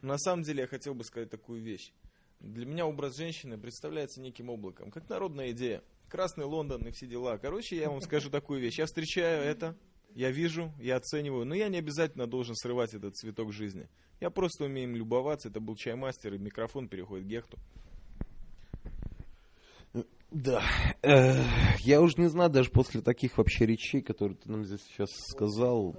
Но 0.00 0.12
на 0.12 0.18
самом 0.18 0.44
деле 0.44 0.60
я 0.60 0.66
хотел 0.68 0.94
бы 0.94 1.02
сказать 1.02 1.30
такую 1.30 1.60
вещь. 1.60 1.92
Для 2.38 2.64
меня 2.64 2.86
образ 2.86 3.16
женщины 3.16 3.58
представляется 3.58 4.20
неким 4.20 4.50
облаком, 4.50 4.92
как 4.92 5.08
народная 5.08 5.50
идея. 5.50 5.82
Красный 6.08 6.44
Лондон 6.44 6.86
и 6.86 6.92
все 6.92 7.08
дела. 7.08 7.38
Короче, 7.38 7.76
я 7.76 7.90
вам 7.90 8.00
скажу 8.02 8.30
такую 8.30 8.60
вещь. 8.60 8.78
Я 8.78 8.86
встречаю 8.86 9.42
это, 9.42 9.76
я 10.14 10.30
вижу, 10.30 10.72
я 10.78 10.94
оцениваю, 10.94 11.44
но 11.44 11.56
я 11.56 11.68
не 11.68 11.78
обязательно 11.78 12.28
должен 12.28 12.54
срывать 12.54 12.94
этот 12.94 13.16
цветок 13.16 13.52
жизни. 13.52 13.88
Я 14.20 14.30
просто 14.30 14.66
умею 14.66 14.90
им 14.90 14.94
любоваться. 14.94 15.48
Это 15.48 15.58
был 15.58 15.74
чаймастер, 15.74 16.34
и 16.34 16.38
микрофон 16.38 16.88
переходит 16.88 17.26
к 17.26 17.28
Гехту. 17.28 17.58
Да. 20.32 20.62
Э, 21.02 21.44
я 21.80 22.00
уже 22.00 22.14
не 22.16 22.28
знаю, 22.28 22.48
даже 22.48 22.70
после 22.70 23.02
таких 23.02 23.36
вообще 23.36 23.66
речей, 23.66 24.00
которые 24.00 24.36
ты 24.38 24.50
нам 24.50 24.64
здесь 24.64 24.80
сейчас 24.82 25.10
сказал, 25.28 25.94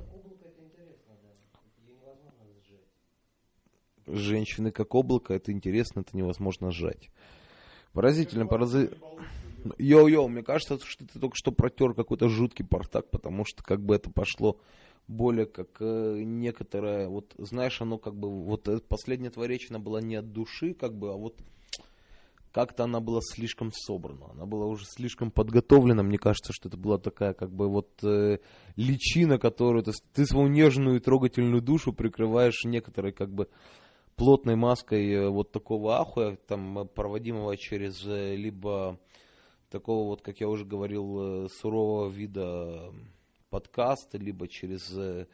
женщины 4.08 4.72
как 4.72 4.96
облако, 4.96 5.36
это 5.36 5.52
интересно, 5.52 6.00
это 6.00 6.18
невозможно 6.18 6.72
сжать. 6.72 7.12
Поразительно, 7.94 8.48
поразительно. 8.48 8.98
Йоу-йоу, 9.78 10.28
мне 10.28 10.42
кажется, 10.42 10.80
что 10.84 11.06
ты 11.06 11.20
только 11.20 11.36
что 11.36 11.52
протер 11.52 11.94
какой-то 11.94 12.28
жуткий 12.28 12.66
портак, 12.66 13.12
потому 13.12 13.46
что 13.46 13.64
как 13.64 13.82
бы 13.82 13.96
это 13.96 14.10
пошло 14.10 14.60
более 15.08 15.46
как 15.46 15.70
э, 15.80 16.22
некоторое, 16.24 17.08
вот 17.08 17.34
знаешь, 17.38 17.80
оно 17.82 18.00
как 18.00 18.16
бы, 18.16 18.30
вот 18.30 18.68
последняя 18.88 19.30
твоя 19.30 19.50
речь, 19.50 19.70
она 19.70 19.80
была 19.80 20.02
не 20.02 20.16
от 20.16 20.34
души, 20.34 20.74
как 20.74 20.98
бы, 20.98 21.12
а 21.12 21.18
вот 21.18 21.36
как-то 22.54 22.84
она 22.84 23.00
была 23.00 23.20
слишком 23.22 23.72
собрана, 23.74 24.30
она 24.32 24.46
была 24.46 24.68
уже 24.68 24.86
слишком 24.86 25.32
подготовлена, 25.32 26.04
мне 26.04 26.20
кажется, 26.20 26.54
что 26.54 26.70
это 26.70 26.78
была 26.78 27.00
такая 27.00 27.34
как 27.34 27.52
бы 27.52 27.68
вот 27.68 28.04
э, 28.04 28.38
личина, 28.76 29.40
которую 29.40 29.84
ты, 29.84 29.92
ты 30.14 30.26
свою 30.28 30.48
нежную 30.48 30.98
и 30.98 31.00
трогательную 31.00 31.64
душу 31.64 31.94
прикрываешь 31.94 32.64
некоторой 32.64 33.12
как 33.12 33.34
бы 33.34 33.50
плотной 34.16 34.56
маской 34.56 35.12
э, 35.12 35.30
вот 35.30 35.52
такого 35.52 35.98
ахуя, 35.98 36.38
там, 36.48 36.78
э, 36.78 36.86
проводимого 36.86 37.58
через 37.58 38.06
э, 38.06 38.36
либо 38.36 39.00
такого 39.72 40.10
вот, 40.10 40.22
как 40.22 40.40
я 40.40 40.48
уже 40.48 40.64
говорил, 40.64 41.50
сурового 41.50 42.08
вида 42.08 42.94
подкаста, 43.50 44.20
либо 44.20 44.48
через 44.48 44.96
э, 44.96 45.26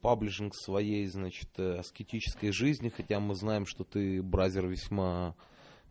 паблишинг 0.00 0.54
своей, 0.54 1.04
значит, 1.06 1.60
аскетической 1.60 2.50
жизни, 2.50 2.88
хотя 2.88 3.20
мы 3.20 3.34
знаем, 3.34 3.66
что 3.66 3.84
ты, 3.84 4.22
бразер, 4.22 4.66
весьма 4.66 5.36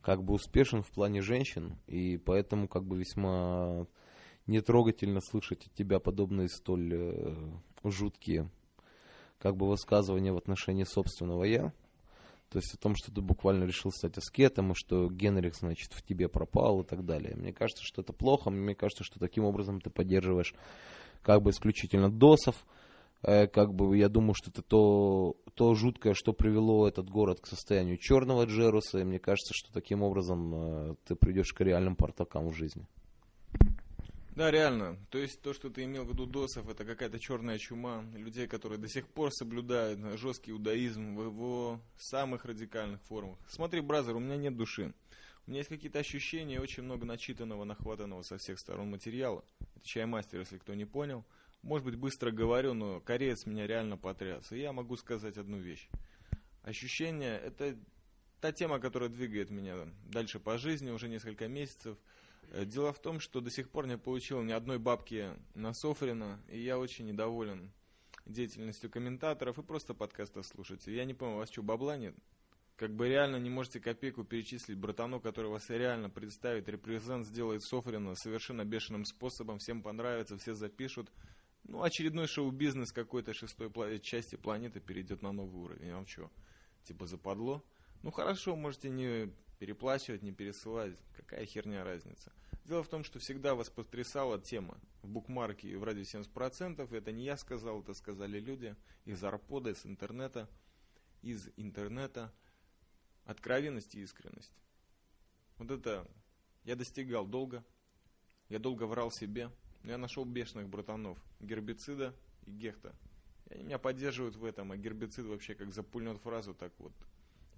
как 0.02 0.24
бы 0.24 0.34
успешен 0.34 0.84
в 0.84 0.92
плане 0.92 1.22
женщин, 1.22 1.78
и 1.88 2.18
поэтому 2.18 2.68
как 2.68 2.84
бы 2.84 2.98
весьма 2.98 3.86
нетрогательно 4.48 5.22
слышать 5.22 5.68
от 5.68 5.74
тебя 5.74 6.00
подобные 6.00 6.50
столь 6.50 6.94
э, 6.94 7.36
жуткие 7.84 8.50
как 9.42 9.58
бы 9.58 9.68
высказывание 9.68 10.32
в 10.32 10.38
отношении 10.38 10.84
собственного 10.84 11.44
я. 11.44 11.74
То 12.50 12.60
есть 12.60 12.74
о 12.74 12.78
том, 12.78 12.96
что 12.96 13.14
ты 13.14 13.22
буквально 13.22 13.64
решил 13.64 13.92
стать 13.92 14.18
аскетом, 14.18 14.72
и 14.72 14.76
что 14.76 15.10
Генрих, 15.10 15.56
значит, 15.56 15.94
в 15.94 16.04
тебе 16.04 16.28
пропал 16.28 16.82
и 16.82 16.86
так 16.86 17.06
далее. 17.06 17.36
Мне 17.36 17.54
кажется, 17.54 17.84
что 17.84 18.02
это 18.02 18.14
плохо. 18.14 18.50
Мне 18.50 18.76
кажется, 18.76 19.04
что 19.04 19.20
таким 19.20 19.46
образом 19.46 19.80
ты 19.80 19.90
поддерживаешь 19.90 20.54
как 21.22 21.42
бы 21.42 21.52
исключительно 21.52 22.12
досов. 22.12 22.66
Э, 23.24 23.48
как 23.48 23.74
бы 23.74 23.98
я 23.98 24.10
думаю, 24.10 24.34
что 24.34 24.50
это 24.50 24.62
то, 24.62 25.38
то 25.54 25.74
жуткое, 25.76 26.14
что 26.14 26.34
привело 26.34 26.88
этот 26.88 27.10
город 27.10 27.40
к 27.42 27.48
состоянию 27.48 27.98
черного 27.98 28.46
Джеруса. 28.46 29.00
И 29.00 29.04
мне 29.04 29.20
кажется, 29.20 29.54
что 29.54 29.72
таким 29.72 30.02
образом 30.02 30.54
э, 30.54 30.96
ты 31.06 31.16
придешь 31.16 31.54
к 31.54 31.62
реальным 31.62 31.96
портакам 31.96 32.50
в 32.50 32.56
жизни. 32.56 32.88
Да, 34.36 34.50
реально. 34.50 34.98
То 35.10 35.18
есть 35.18 35.42
то, 35.42 35.54
что 35.54 35.70
ты 35.70 35.84
имел 35.84 36.06
в 36.06 36.10
виду 36.10 36.26
досов, 36.26 36.70
это 36.70 36.86
какая-то 36.86 37.20
черная 37.20 37.58
чума 37.58 38.04
людей, 38.16 38.48
которые 38.48 38.80
до 38.80 38.88
сих 38.88 39.08
пор 39.08 39.32
соблюдают 39.32 40.00
жесткий 40.18 40.52
иудаизм 40.52 41.16
в 41.16 41.26
его 41.26 41.82
самых 41.98 42.46
радикальных 42.46 43.02
формах. 43.04 43.38
Смотри, 43.50 43.82
бразер, 43.82 44.16
у 44.16 44.20
меня 44.20 44.38
нет 44.38 44.56
души. 44.56 44.94
У 45.46 45.52
меня 45.52 45.60
есть 45.60 45.70
какие-то 45.70 46.00
ощущения, 46.00 46.62
очень 46.62 46.84
много 46.84 47.06
начитанного, 47.06 47.66
нахватанного 47.66 48.22
со 48.22 48.38
всех 48.38 48.58
сторон 48.58 48.90
материала. 48.90 49.44
Это 49.76 49.86
чаймастер, 49.86 50.40
если 50.40 50.58
кто 50.58 50.76
не 50.76 50.86
понял. 50.86 51.26
Может 51.64 51.86
быть, 51.86 51.96
быстро 51.96 52.32
говорю, 52.32 52.74
но 52.74 53.00
кореец 53.02 53.46
меня 53.46 53.68
реально 53.68 53.98
потряс. 53.98 54.52
И 54.52 54.60
я 54.60 54.74
могу 54.74 54.98
сказать 54.98 55.38
одну 55.38 55.58
вещь. 55.58 55.88
Ощущение– 56.64 57.40
это 57.46 57.78
та 58.40 58.52
тема, 58.52 58.80
которая 58.80 59.10
двигает 59.10 59.50
меня 59.50 59.88
дальше 60.06 60.40
по 60.40 60.58
жизни 60.58 60.90
уже 60.90 61.08
несколько 61.08 61.48
месяцев– 61.48 61.98
Э, 62.52 62.66
дело 62.66 62.92
в 62.92 63.00
том, 63.00 63.20
что 63.20 63.40
до 63.40 63.50
сих 63.50 63.70
пор 63.70 63.88
не 63.88 63.98
получил 63.98 64.42
ни 64.42 64.52
одной 64.52 64.78
бабки 64.78 65.30
на 65.56 65.74
Софрина, 65.74 66.40
и 66.50 66.60
я 66.60 66.78
очень 66.78 67.06
недоволен 67.06 67.72
деятельностью 68.26 68.90
комментаторов 68.90 69.58
и 69.58 69.64
просто 69.64 69.94
подкастов 69.94 70.46
слушайте. 70.46 70.94
Я 70.94 71.06
не 71.06 71.14
понял, 71.14 71.36
у 71.36 71.38
вас 71.38 71.50
что, 71.50 71.64
бабла 71.64 71.98
нет? 71.98 72.16
Как 72.76 72.94
бы 72.94 73.08
реально 73.08 73.38
не 73.38 73.50
можете 73.50 73.80
копейку 73.80 74.24
перечислить 74.24 74.78
братану, 74.78 75.22
который 75.22 75.50
вас 75.50 75.70
реально 75.70 76.10
представит, 76.10 76.68
репрезент 76.68 77.26
сделает 77.26 77.64
Софрина 77.64 78.16
совершенно 78.16 78.66
бешеным 78.66 79.06
способом, 79.06 79.60
всем 79.60 79.82
понравится, 79.82 80.38
все 80.38 80.54
запишут. 80.54 81.10
Ну, 81.64 81.84
очередной 81.84 82.28
шоу-бизнес 82.28 82.92
какой-то 82.92 83.34
шестой 83.34 84.00
части 84.00 84.36
планеты 84.36 84.80
перейдет 84.80 85.22
на 85.22 85.32
новый 85.32 85.62
уровень. 85.62 85.88
Я 85.88 85.96
вам 85.96 86.08
что, 86.08 86.32
типа 86.84 87.06
западло? 87.06 87.64
Ну 88.04 88.12
хорошо, 88.12 88.56
можете 88.56 88.90
не 88.90 89.32
переплачивать, 89.60 90.24
не 90.24 90.32
пересылать. 90.32 90.96
Какая 91.16 91.46
херня 91.46 91.84
разница? 91.84 92.32
Дело 92.66 92.84
в 92.84 92.88
том, 92.88 93.04
что 93.04 93.20
всегда 93.20 93.54
вас 93.54 93.70
потрясала 93.70 94.40
тема 94.40 94.80
в 95.02 95.08
букмарке 95.08 95.78
в 95.78 95.84
радио 95.84 96.02
70%. 96.02 96.96
Это 96.96 97.12
не 97.12 97.26
я 97.26 97.38
сказал, 97.38 97.82
это 97.82 97.94
сказали 97.94 98.40
люди 98.40 98.76
из 99.06 99.24
арпода, 99.24 99.72
из 99.72 99.86
интернета. 99.86 100.50
Из 101.22 101.50
интернета. 101.58 102.34
Откровенность 103.26 103.94
и 103.96 104.02
искренность. 104.02 104.52
Вот 105.58 105.70
это 105.70 106.08
я 106.64 106.76
достигал 106.76 107.28
долго. 107.28 107.64
Я 108.50 108.58
долго 108.60 108.84
врал 108.86 109.12
себе. 109.12 109.52
Я 109.84 109.98
нашел 109.98 110.26
бешеных 110.26 110.70
братанов. 110.70 111.18
Гербицида 111.40 112.14
и 112.46 112.52
гехта. 112.52 112.96
И 113.50 113.56
они 113.56 113.64
меня 113.64 113.80
поддерживают 113.80 114.36
в 114.36 114.46
этом, 114.46 114.72
а 114.72 114.78
гербицид 114.78 115.26
вообще 115.26 115.56
как 115.56 115.74
запульнет 115.74 116.18
фразу, 116.20 116.54
так 116.54 116.72
вот 116.78 116.94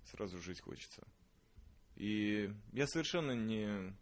сразу 0.05 0.39
жить 0.39 0.61
хочется. 0.61 1.03
И 1.95 2.51
я 2.71 2.87
совершенно 2.87 3.33
не, 3.33 3.93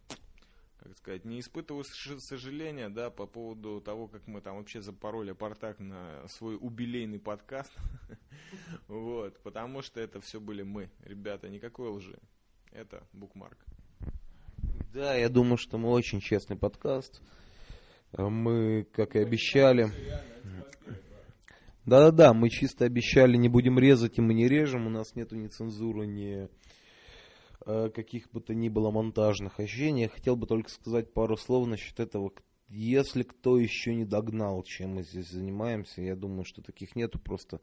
как 0.78 0.96
сказать, 0.96 1.24
не 1.24 1.40
испытываю 1.40 1.84
сожаления, 1.84 2.88
да, 2.88 3.10
по 3.10 3.26
поводу 3.26 3.80
того, 3.80 4.08
как 4.08 4.26
мы 4.26 4.40
там 4.40 4.56
вообще 4.56 4.80
запороли 4.80 5.32
портак 5.32 5.78
на 5.80 6.26
свой 6.28 6.56
убилейный 6.60 7.18
подкаст. 7.18 7.72
Вот, 8.86 9.42
потому 9.42 9.80
что 9.80 9.98
это 9.98 10.20
все 10.20 10.38
были 10.38 10.62
мы, 10.62 10.90
ребята, 11.00 11.48
никакой 11.48 11.88
лжи. 11.88 12.18
Это 12.70 13.02
букмарк. 13.14 13.56
Да, 14.92 15.14
я 15.14 15.30
думаю, 15.30 15.56
что 15.56 15.78
мы 15.78 15.88
очень 15.88 16.20
честный 16.20 16.56
подкаст. 16.56 17.22
Э, 18.12 18.28
Мы, 18.28 18.86
как 18.92 19.16
и 19.16 19.20
обещали... 19.20 19.90
Да-да-да, 21.84 22.32
мы 22.32 22.48
чисто 22.48 22.84
обещали, 22.84 23.36
не 23.36 23.48
будем 23.48 23.76
резать, 23.76 24.16
и 24.16 24.22
мы 24.22 24.34
не 24.34 24.46
режем. 24.46 24.86
У 24.86 24.90
нас 24.90 25.16
нету 25.16 25.34
ни 25.34 25.48
цензуры, 25.48 26.06
ни 26.06 26.48
э, 27.66 27.90
каких 27.90 28.30
бы 28.30 28.40
то 28.40 28.54
ни 28.54 28.68
было 28.68 28.92
монтажных 28.92 29.58
ощущений. 29.58 30.02
Я 30.02 30.08
хотел 30.08 30.36
бы 30.36 30.46
только 30.46 30.70
сказать 30.70 31.12
пару 31.12 31.36
слов 31.36 31.66
насчет 31.66 31.98
этого. 31.98 32.32
Если 32.68 33.24
кто 33.24 33.58
еще 33.58 33.96
не 33.96 34.04
догнал, 34.04 34.62
чем 34.62 34.94
мы 34.94 35.02
здесь 35.02 35.28
занимаемся, 35.28 36.02
я 36.02 36.14
думаю, 36.14 36.44
что 36.44 36.62
таких 36.62 36.94
нету. 36.94 37.18
Просто 37.18 37.60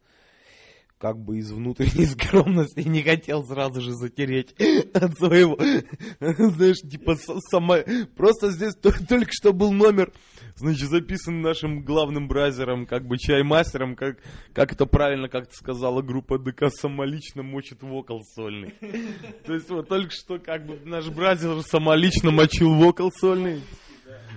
как 1.00 1.18
бы 1.18 1.38
из 1.38 1.52
внутренней 1.52 2.06
скромности 2.08 2.82
не 2.82 3.02
хотел 3.02 3.44
сразу 3.46 3.82
же 3.82 3.94
затереть 3.94 4.54
от 4.94 5.18
своего, 5.18 5.58
знаешь, 6.20 6.78
типа 6.82 7.16
сама... 7.50 7.78
Просто 8.16 8.52
здесь 8.52 8.76
то- 8.76 8.92
только 9.08 9.32
что 9.32 9.54
был 9.54 9.72
номер, 9.72 10.12
значит, 10.56 10.90
записан 10.90 11.42
нашим 11.42 11.84
главным 11.84 12.28
бразером, 12.28 12.86
как 12.86 13.08
бы 13.08 13.18
чаймастером, 13.18 13.96
как, 13.96 14.18
как 14.54 14.74
это 14.74 14.86
правильно, 14.86 15.30
как 15.30 15.48
ты 15.48 15.56
сказала, 15.56 16.02
группа 16.02 16.38
ДК 16.38 16.66
самолично 16.70 17.44
мочит 17.44 17.82
вокал 17.82 18.22
сольный. 18.36 18.74
То 19.46 19.54
есть 19.54 19.70
вот 19.70 19.88
только 19.88 20.12
что 20.12 20.38
как 20.38 20.66
бы 20.66 20.80
наш 20.84 21.08
бразер 21.08 21.62
самолично 21.64 22.32
мочил 22.32 22.76
вокал 22.76 23.12
сольный. 23.12 23.62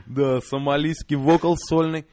Да, 0.07 0.41
сомалийский 0.41 1.17
вокал 1.17 1.57
сольный. 1.57 2.07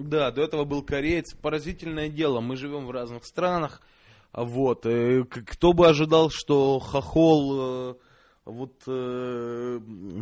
Да, 0.00 0.30
до 0.30 0.42
этого 0.42 0.64
был 0.64 0.82
кореец. 0.82 1.34
Поразительное 1.34 2.08
дело, 2.08 2.40
мы 2.40 2.54
живем 2.54 2.86
в 2.86 2.92
разных 2.92 3.24
странах. 3.24 3.82
Вот, 4.32 4.86
э, 4.86 5.24
кто 5.24 5.72
бы 5.72 5.88
ожидал, 5.88 6.30
что 6.30 6.78
хохол, 6.78 7.56
э, 7.58 7.94
вот 8.44 8.74
э, 8.86 9.80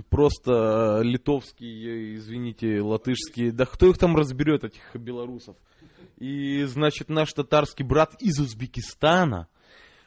просто 0.08 1.00
литовский, 1.02 1.88
э, 1.88 2.14
извините, 2.16 2.80
латышский, 2.80 3.50
да 3.50 3.66
кто 3.66 3.90
их 3.90 3.98
там 3.98 4.16
разберет, 4.16 4.64
этих 4.64 4.80
белорусов? 4.94 5.56
И, 6.16 6.64
значит, 6.64 7.10
наш 7.10 7.34
татарский 7.34 7.84
брат 7.84 8.14
из 8.18 8.40
Узбекистана 8.40 9.46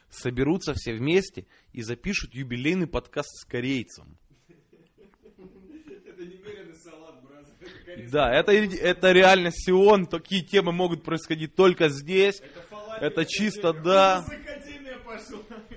соберутся 0.08 0.74
все 0.74 0.94
вместе 0.94 1.46
и 1.72 1.82
запишут 1.82 2.34
юбилейный 2.34 2.88
подкаст 2.88 3.30
с 3.36 3.44
корейцем. 3.44 4.18
Да, 8.10 8.32
это, 8.32 8.52
это 8.52 9.12
реально 9.12 9.50
Сион, 9.52 10.06
такие 10.06 10.42
темы 10.42 10.72
могут 10.72 11.02
происходить 11.02 11.54
только 11.54 11.88
здесь. 11.88 12.42
Это 13.00 13.24
чисто, 13.24 13.72
да. 13.72 14.24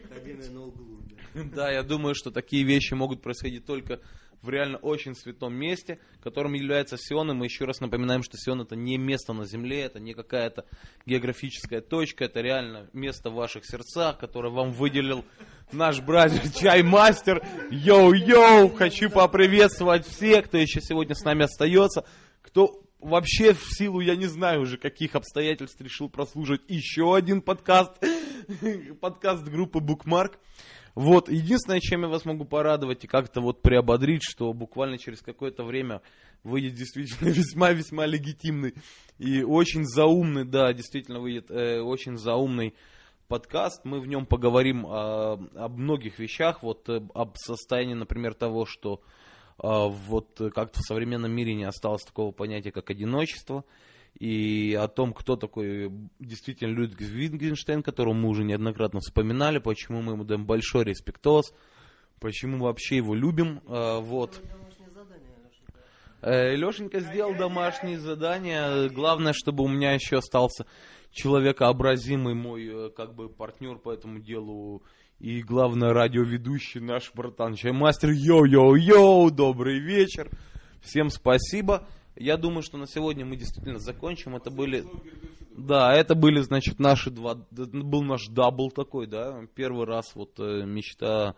Академия 0.09 0.49
на 0.49 0.65
углу. 0.65 0.99
да. 1.33 1.43
Да, 1.55 1.71
я 1.71 1.83
думаю, 1.83 2.15
что 2.15 2.31
такие 2.31 2.63
вещи 2.63 2.93
могут 2.93 3.21
происходить 3.21 3.65
только 3.65 3.99
в 4.43 4.49
реально 4.49 4.77
очень 4.77 5.15
святом 5.15 5.55
месте, 5.55 5.99
которым 6.21 6.53
является 6.53 6.97
Сион. 6.97 7.31
И 7.31 7.33
мы 7.33 7.45
еще 7.45 7.65
раз 7.65 7.79
напоминаем, 7.79 8.23
что 8.23 8.37
Сион 8.37 8.61
это 8.61 8.75
не 8.75 8.97
место 8.97 9.33
на 9.33 9.45
земле, 9.45 9.83
это 9.83 9.99
не 9.99 10.13
какая-то 10.13 10.65
географическая 11.05 11.81
точка, 11.81 12.25
это 12.25 12.41
реально 12.41 12.89
место 12.91 13.29
в 13.29 13.35
ваших 13.35 13.65
сердцах, 13.65 14.19
которое 14.19 14.49
вам 14.49 14.71
выделил 14.71 15.23
наш 15.73 16.01
братья 16.01 16.41
Чаймастер. 16.49 17.41
Йоу-йоу! 17.71 18.75
Хочу 18.75 19.09
поприветствовать 19.09 20.07
всех, 20.07 20.45
кто 20.45 20.57
еще 20.57 20.81
сегодня 20.81 21.15
с 21.15 21.23
нами 21.23 21.43
остается, 21.43 22.05
кто 22.41 22.81
вообще 22.99 23.53
в 23.53 23.63
силу, 23.63 23.99
я 23.99 24.15
не 24.15 24.27
знаю 24.27 24.61
уже 24.61 24.77
каких 24.77 25.15
обстоятельств 25.15 25.79
решил 25.81 26.09
прослушать 26.09 26.61
еще 26.67 27.15
один 27.15 27.41
подкаст, 27.41 27.91
подкаст 29.01 29.43
группы 29.43 29.79
Bookmark. 29.79 30.35
Вот, 30.95 31.27
единственное, 31.27 31.79
чем 31.79 32.03
я 32.03 32.07
вас 32.07 32.23
могу 32.23 32.45
порадовать 32.45 33.03
и 33.03 33.07
как-то 33.07 33.41
вот 33.41 33.63
приободрить, 33.63 34.21
что 34.23 34.53
буквально 34.53 34.99
через 34.99 35.21
какое-то 35.21 35.63
время 35.63 36.01
выйдет 36.43 36.75
действительно 36.75 37.29
весьма-весьма 37.31 38.05
легитимный 38.05 38.75
и 39.17 39.41
очень 39.43 39.85
заумный, 39.85 40.45
да, 40.45 40.71
действительно 40.71 41.19
выйдет 41.19 41.49
э, 41.49 41.81
очень 41.81 42.17
заумный 42.17 42.75
подкаст. 43.33 43.83
Мы 43.83 43.99
в 43.99 44.05
нем 44.05 44.27
поговорим 44.27 44.85
о, 44.85 45.39
о 45.55 45.67
многих 45.67 46.19
вещах, 46.19 46.61
вот 46.61 46.87
э, 46.87 47.01
об 47.15 47.35
состоянии, 47.35 47.95
например, 47.95 48.35
того, 48.35 48.67
что 48.67 49.01
э, 49.57 49.67
вот 49.67 50.39
э, 50.39 50.51
как-то 50.51 50.81
в 50.81 50.83
современном 50.83 51.31
мире 51.31 51.55
не 51.55 51.63
осталось 51.63 52.03
такого 52.03 52.31
понятия, 52.31 52.71
как 52.71 52.91
одиночество, 52.91 53.65
и 54.19 54.77
о 54.79 54.87
том, 54.87 55.13
кто 55.13 55.35
такой 55.35 55.91
действительно 56.19 56.73
Людвиг 56.73 57.01
Витгенштейн, 57.01 57.81
которого 57.81 58.13
мы 58.13 58.29
уже 58.29 58.43
неоднократно 58.43 58.99
вспоминали, 58.99 59.57
почему 59.57 60.03
мы 60.03 60.13
ему 60.13 60.25
даем 60.25 60.45
большой 60.45 60.83
респектоз, 60.83 61.55
почему 62.19 62.57
мы 62.57 62.65
вообще 62.65 62.97
его 62.97 63.15
любим, 63.15 63.63
э, 63.67 63.99
вот. 63.99 64.43
Э, 66.21 66.55
Лешенька 66.55 66.99
сделал 66.99 67.35
домашние 67.35 67.99
задания. 67.99 68.87
Главное, 68.89 69.33
чтобы 69.33 69.63
у 69.63 69.67
меня 69.67 69.93
еще 69.93 70.19
остался 70.19 70.67
человекообразимый 71.13 72.33
мой 72.33 72.65
э, 72.67 72.89
как 72.89 73.13
бы 73.15 73.29
партнер 73.29 73.77
по 73.77 73.91
этому 73.93 74.19
делу 74.19 74.83
и 75.19 75.41
главное 75.41 75.93
радиоведущий 75.93 76.81
наш 76.81 77.11
братан 77.13 77.55
Чаймастер. 77.55 78.09
Yo-yo-yo, 78.09 79.29
добрый 79.29 79.79
вечер. 79.79 80.29
Всем 80.81 81.09
спасибо. 81.09 81.87
Я 82.15 82.35
думаю, 82.37 82.61
что 82.61 82.77
на 82.77 82.87
сегодня 82.87 83.25
мы 83.25 83.37
действительно 83.37 83.79
закончим. 83.79 84.35
Это 84.35 84.51
были... 84.51 84.83
Да, 85.55 85.93
это 85.93 86.15
были, 86.15 86.41
значит, 86.41 86.79
наши 86.79 87.09
два... 87.09 87.35
Был 87.51 88.01
наш 88.01 88.27
double 88.27 88.71
такой, 88.71 89.07
да. 89.07 89.45
Первый 89.55 89.85
раз 89.85 90.13
вот 90.15 90.39
э, 90.39 90.65
мечта 90.65 91.35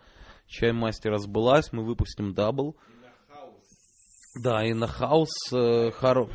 Чаймастера 0.48 1.18
сбылась. 1.18 1.72
Мы 1.72 1.84
выпустим 1.84 2.34
double. 2.34 2.76
Да, 4.42 4.66
и 4.66 4.72
на 4.72 4.86
хаус 4.86 5.30
э, 5.52 5.90
хоро- 5.90 6.30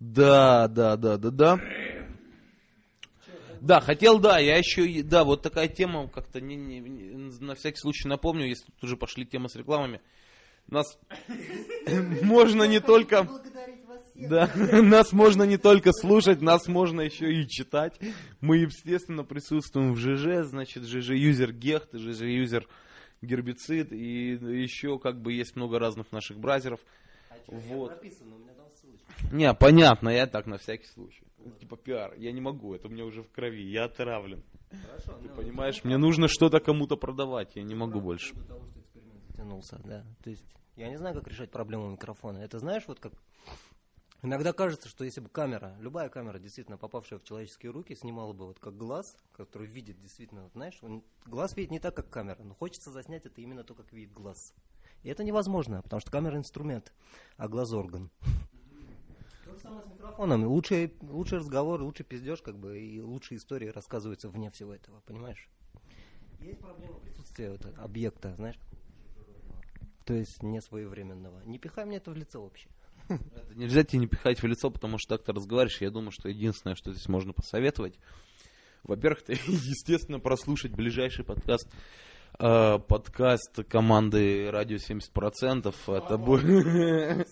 Да, 0.00 0.66
да, 0.68 0.96
да, 0.96 1.16
да, 1.16 1.30
да. 1.30 1.58
Да, 3.62 3.80
хотел, 3.80 4.18
да, 4.18 4.40
я 4.40 4.56
еще, 4.56 5.04
да, 5.04 5.22
вот 5.22 5.42
такая 5.42 5.68
тема, 5.68 6.08
как-то 6.08 6.40
не, 6.40 6.56
не- 6.56 6.80
не- 6.80 7.40
на 7.40 7.54
всякий 7.54 7.78
случай 7.78 8.08
напомню, 8.08 8.48
если 8.48 8.64
тут 8.64 8.82
уже 8.82 8.96
пошли 8.96 9.24
темы 9.24 9.48
с 9.48 9.54
рекламами. 9.54 10.00
Нас 10.66 10.98
можно 12.22 12.64
не 12.64 12.80
только... 12.80 13.28
Да, 14.16 14.50
нас 14.82 15.12
можно 15.12 15.44
не 15.44 15.58
только 15.58 15.92
слушать, 15.92 16.42
нас 16.42 16.66
можно 16.66 17.02
еще 17.02 17.32
и 17.32 17.48
читать. 17.48 18.00
Мы, 18.40 18.58
естественно, 18.58 19.22
присутствуем 19.22 19.92
в 19.92 19.98
ЖЖ, 19.98 20.44
значит, 20.44 20.82
ЖЖ-юзер 20.82 21.52
Гехт, 21.52 21.94
ЖЖ-юзер 21.94 22.66
Гербицид, 23.22 23.92
и 23.92 24.32
еще 24.32 24.98
как 24.98 25.22
бы 25.22 25.32
есть 25.32 25.54
много 25.54 25.78
разных 25.78 26.10
наших 26.10 26.36
бразеров. 26.40 26.80
Вот. 27.46 27.90
Написано, 27.90 28.34
у 28.34 28.38
меня 28.40 28.54
там 28.54 28.66
ссылочка. 28.74 29.34
Не, 29.34 29.54
понятно, 29.54 30.08
я 30.08 30.26
так 30.26 30.46
на 30.46 30.58
всякий 30.58 30.86
случай. 30.86 31.22
Типа 31.58 31.76
пиар, 31.76 32.14
я 32.16 32.32
не 32.32 32.40
могу, 32.40 32.74
это 32.74 32.88
у 32.88 32.90
меня 32.90 33.04
уже 33.04 33.22
в 33.22 33.30
крови, 33.30 33.62
я 33.62 33.84
отравлен. 33.84 34.42
Хорошо. 34.70 35.18
Ты 35.22 35.28
понимаешь, 35.28 35.84
мне 35.84 35.98
нужно 35.98 36.28
что-то 36.28 36.60
кому-то 36.60 36.96
продавать, 36.96 37.56
я 37.56 37.62
не 37.62 37.74
могу 37.74 38.00
больше. 38.00 38.34
Того, 38.46 38.66
что 38.66 38.80
эксперимент 38.80 39.24
затянулся, 39.28 39.80
да. 39.84 40.04
То 40.22 40.30
есть, 40.30 40.44
я 40.76 40.88
не 40.88 40.96
знаю, 40.96 41.14
как 41.14 41.28
решать 41.28 41.50
проблему 41.50 41.90
микрофона. 41.90 42.38
Это 42.38 42.58
знаешь, 42.58 42.84
вот 42.86 43.00
как 43.00 43.12
Иногда 44.24 44.52
кажется, 44.52 44.88
что 44.88 45.04
если 45.04 45.20
бы 45.20 45.28
камера, 45.28 45.76
любая 45.80 46.08
камера, 46.08 46.38
действительно 46.38 46.78
попавшая 46.78 47.18
в 47.18 47.24
человеческие 47.24 47.72
руки, 47.72 47.96
снимала 47.96 48.32
бы 48.32 48.46
вот 48.46 48.60
как 48.60 48.76
глаз, 48.76 49.16
который 49.32 49.66
видит 49.66 50.00
действительно, 50.00 50.44
вот, 50.44 50.52
знаешь, 50.52 50.78
он, 50.80 51.02
глаз 51.26 51.56
видит 51.56 51.72
не 51.72 51.80
так, 51.80 51.96
как 51.96 52.08
камера, 52.08 52.40
но 52.40 52.54
хочется 52.54 52.92
заснять 52.92 53.26
это 53.26 53.40
именно 53.40 53.64
то, 53.64 53.74
как 53.74 53.92
видит 53.92 54.12
глаз. 54.12 54.54
И 55.02 55.08
это 55.08 55.24
невозможно, 55.24 55.82
потому 55.82 55.98
что 55.98 56.12
камера 56.12 56.36
инструмент, 56.36 56.92
а 57.36 57.48
глаз 57.48 57.72
орган. 57.72 58.12
Самое 59.62 59.82
с 59.82 59.86
микрофоном. 59.86 60.46
Лучший, 60.46 60.92
лучший 61.00 61.38
разговор, 61.38 61.82
лучший 61.82 62.04
пиздеж, 62.04 62.42
как 62.42 62.58
бы, 62.58 62.80
и 62.80 63.00
лучшие 63.00 63.38
истории 63.38 63.68
рассказываются 63.68 64.28
вне 64.28 64.50
всего 64.50 64.74
этого, 64.74 65.00
понимаешь? 65.00 65.48
Есть 66.40 66.58
проблема 66.58 66.98
присутствия 66.98 67.50
вот, 67.50 67.66
объекта, 67.78 68.34
знаешь, 68.34 68.58
то 70.04 70.14
есть 70.14 70.42
не 70.42 70.60
своевременного. 70.60 71.40
Не 71.44 71.58
пихай 71.58 71.84
мне 71.84 71.98
это 71.98 72.10
в 72.10 72.16
лицо 72.16 72.42
вообще. 72.42 72.68
Это 73.08 73.54
нельзя 73.54 73.84
тебе 73.84 74.00
не 74.00 74.06
пихать 74.06 74.42
в 74.42 74.46
лицо, 74.46 74.70
потому 74.70 74.96
что 74.98 75.16
так 75.16 75.24
ты 75.24 75.32
разговариваешь. 75.32 75.80
Я 75.80 75.90
думаю, 75.90 76.12
что 76.12 76.28
единственное, 76.28 76.76
что 76.76 76.92
здесь 76.92 77.08
можно 77.08 77.32
посоветовать, 77.32 77.98
во-первых, 78.82 79.22
ты, 79.26 79.32
естественно, 79.32 80.18
прослушать 80.18 80.72
ближайший 80.72 81.24
подкаст 81.24 81.68
э, 82.38 82.78
подкаст 82.78 83.64
команды 83.68 84.50
Радио 84.50 84.76
70%. 84.76 85.74
Это 85.86 86.18
будет... 86.18 87.28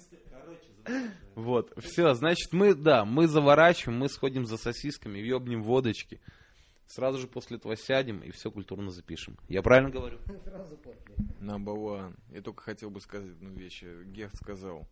Вот, 1.34 1.72
все, 1.78 2.14
значит, 2.14 2.52
мы, 2.52 2.74
да, 2.74 3.04
мы 3.04 3.26
заворачиваем, 3.26 3.98
мы 3.98 4.08
сходим 4.08 4.46
за 4.46 4.56
сосисками, 4.56 5.20
въебнем 5.20 5.62
водочки. 5.62 6.20
Сразу 6.86 7.18
же 7.18 7.28
после 7.28 7.56
этого 7.56 7.76
сядем 7.76 8.18
и 8.18 8.32
все 8.32 8.50
культурно 8.50 8.90
запишем. 8.90 9.38
Я 9.48 9.62
правильно 9.62 9.90
говорю? 9.90 10.18
Number 11.40 11.76
one. 11.76 12.18
Я 12.30 12.42
только 12.42 12.64
хотел 12.64 12.90
бы 12.90 13.00
сказать 13.00 13.30
одну 13.30 13.50
вещь. 13.50 13.84
Гехт 14.06 14.36
сказал. 14.36 14.88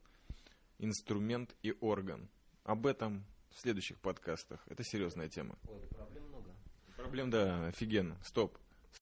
Инструмент 0.79 1.57
и 1.62 1.74
орган. 1.81 2.29
Об 2.62 2.87
этом 2.87 3.24
в 3.51 3.61
следующих 3.61 3.98
подкастах. 3.98 4.61
Это 4.68 4.85
серьезная 4.85 5.29
тема. 5.29 5.59
Ой, 5.66 5.81
проблем 5.88 6.29
много. 6.29 6.55
Проблем, 6.96 7.31
да, 7.31 7.66
офигенно. 7.66 8.16
Стоп. 8.22 8.57